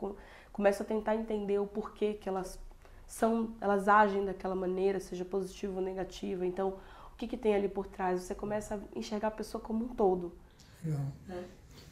começo 0.52 0.82
a 0.82 0.86
tentar 0.86 1.16
entender 1.16 1.60
o 1.60 1.68
porquê 1.68 2.16
que 2.16 2.28
elas 2.28 2.60
são, 3.06 3.54
elas 3.62 3.88
agem 3.88 4.26
daquela 4.26 4.56
maneira, 4.56 5.00
seja 5.00 5.24
positiva 5.24 5.76
ou 5.76 5.82
negativa. 5.82 6.44
Então, 6.48 6.70
o 7.14 7.16
que, 7.16 7.28
que 7.28 7.38
tem 7.38 7.54
ali 7.54 7.70
por 7.70 7.86
trás? 7.86 8.22
Você 8.22 8.34
começa 8.34 8.76
a 8.76 8.98
enxergar 8.98 9.28
a 9.28 9.32
pessoa 9.32 9.64
como 9.64 9.86
um 9.86 9.90
todo. 9.90 10.32
Legal. 10.84 11.02
É. 11.30 11.44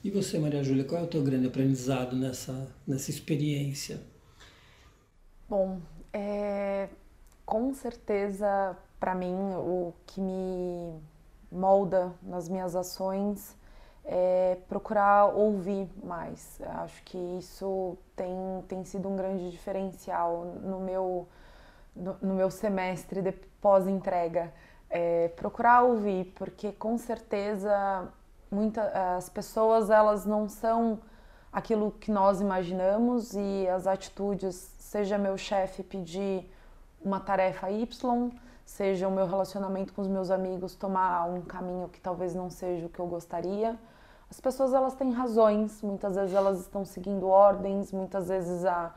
E 0.04 0.10
você, 0.10 0.40
Maria 0.40 0.64
Júlia, 0.64 0.84
qual 0.84 1.02
é 1.02 1.04
o 1.04 1.08
teu 1.08 1.22
grande 1.24 1.48
aprendizado 1.48 2.16
nessa, 2.16 2.68
nessa 2.88 3.12
experiência? 3.12 4.02
Bom, 5.48 5.80
é, 6.12 6.90
com 7.46 7.74
certeza, 7.74 8.76
para 9.00 9.14
mim, 9.14 9.36
o 9.56 9.94
que 10.08 10.20
me 10.20 11.00
molda 11.52 12.14
nas 12.24 12.48
minhas 12.50 12.76
ações 12.76 13.56
é 14.04 14.58
procurar 14.68 15.26
ouvir 15.26 15.88
mais. 16.04 16.60
Acho 16.62 17.04
que 17.04 17.18
isso 17.38 17.98
tem, 18.16 18.34
tem 18.68 18.84
sido 18.84 19.08
um 19.08 19.16
grande 19.16 19.52
diferencial 19.52 20.46
no 20.64 20.80
meu, 20.80 21.28
no, 21.96 22.18
no 22.22 22.34
meu 22.34 22.50
semestre 22.50 23.22
de 23.22 23.32
pós-entrega, 23.62 24.52
é, 24.90 25.28
procurar 25.30 25.84
ouvir, 25.84 26.34
porque 26.36 26.72
com 26.72 26.98
certeza 26.98 28.12
muitas 28.52 28.94
as 28.96 29.30
pessoas 29.30 29.90
elas 29.90 30.26
não 30.26 30.48
são 30.50 31.00
aquilo 31.52 31.92
que 31.92 32.12
nós 32.12 32.42
imaginamos 32.42 33.34
e 33.34 33.68
as 33.68 33.88
atitudes, 33.88 34.56
seja 34.78 35.18
meu 35.18 35.38
chefe 35.38 35.84
pedir 35.84 36.52
uma 37.04 37.20
tarefa 37.20 37.72
Y, 37.72 38.32
seja 38.66 39.08
o 39.08 39.12
meu 39.12 39.26
relacionamento 39.26 39.94
com 39.94 40.02
os 40.02 40.08
meus 40.08 40.30
amigos 40.30 40.76
tomar 40.76 41.26
um 41.30 41.42
caminho 41.42 41.90
que 41.90 42.00
talvez 42.00 42.36
não 42.36 42.50
seja 42.50 42.86
o 42.86 42.90
que 42.90 43.00
eu 43.00 43.08
gostaria. 43.08 43.78
As 44.30 44.40
pessoas 44.40 44.74
elas 44.74 44.94
têm 44.94 45.12
razões, 45.12 45.82
muitas 45.82 46.16
vezes 46.16 46.34
elas 46.34 46.62
estão 46.62 46.86
seguindo 46.86 47.28
ordens, 47.28 47.92
muitas 47.92 48.28
vezes 48.28 48.64
a 48.66 48.94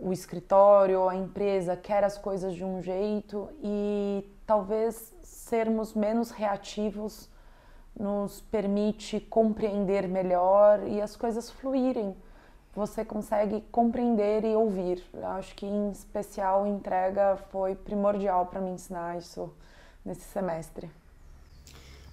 o 0.00 0.12
escritório, 0.12 1.08
a 1.08 1.16
empresa 1.16 1.76
quer 1.76 2.04
as 2.04 2.16
coisas 2.16 2.54
de 2.54 2.64
um 2.64 2.80
jeito 2.80 3.48
e 3.60 4.24
talvez 4.46 5.12
sermos 5.22 5.92
menos 5.92 6.30
reativos 6.30 7.28
nos 7.98 8.40
permite 8.40 9.18
compreender 9.20 10.06
melhor 10.06 10.86
e 10.86 11.00
as 11.00 11.16
coisas 11.16 11.50
fluírem. 11.50 12.14
Você 12.74 13.04
consegue 13.04 13.62
compreender 13.72 14.44
e 14.44 14.54
ouvir. 14.54 15.02
Eu 15.12 15.26
acho 15.26 15.54
que 15.56 15.66
em 15.66 15.90
especial 15.90 16.66
entrega 16.66 17.36
foi 17.50 17.74
primordial 17.74 18.46
para 18.46 18.60
me 18.60 18.70
ensinar 18.70 19.18
isso 19.18 19.52
nesse 20.04 20.22
semestre. 20.22 20.88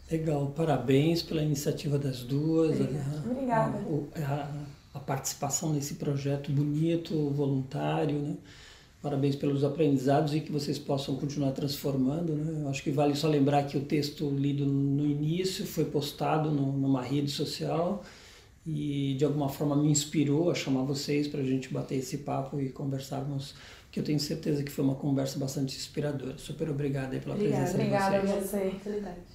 Legal, 0.10 0.48
parabéns 0.56 1.22
pela 1.22 1.42
iniciativa 1.42 1.98
das 2.00 2.24
duas. 2.24 2.80
Obrigada. 3.26 3.78
A, 4.16 4.34
a, 4.96 4.98
a 4.98 5.00
participação 5.00 5.74
nesse 5.74 5.96
projeto 5.96 6.52
bonito, 6.52 7.30
voluntário, 7.32 8.20
né? 8.20 8.36
Parabéns 9.06 9.36
pelos 9.36 9.64
aprendizados 9.64 10.34
e 10.34 10.40
que 10.40 10.52
vocês 10.52 10.80
possam 10.80 11.16
continuar 11.16 11.52
transformando. 11.52 12.34
Né? 12.34 12.64
Eu 12.64 12.70
acho 12.70 12.82
que 12.82 12.90
vale 12.90 13.14
só 13.14 13.28
lembrar 13.28 13.62
que 13.68 13.78
o 13.78 13.82
texto 13.82 14.28
lido 14.32 14.66
no 14.66 15.06
início 15.06 15.64
foi 15.64 15.86
postado 15.86 16.50
no, 16.50 16.72
numa 16.72 17.04
rede 17.04 17.30
social 17.30 18.04
e 18.66 19.14
de 19.16 19.24
alguma 19.24 19.48
forma 19.48 19.76
me 19.76 19.92
inspirou 19.92 20.50
a 20.50 20.56
chamar 20.56 20.82
vocês 20.86 21.28
para 21.28 21.42
a 21.42 21.44
gente 21.44 21.72
bater 21.72 22.00
esse 22.00 22.18
papo 22.18 22.60
e 22.60 22.70
conversarmos, 22.70 23.54
que 23.92 24.00
eu 24.00 24.04
tenho 24.04 24.20
certeza 24.20 24.64
que 24.64 24.72
foi 24.72 24.84
uma 24.84 24.96
conversa 24.96 25.38
bastante 25.38 25.78
inspiradora. 25.78 26.40
Super 26.40 26.72
obrigada 26.72 27.16
pela 27.20 27.36
obrigada, 27.36 27.62
presença 27.62 27.78
obrigada 27.78 28.20
de 28.22 28.26
vocês. 28.26 28.74
Obrigada 28.74 29.10
a 29.10 29.12
você. 29.12 29.35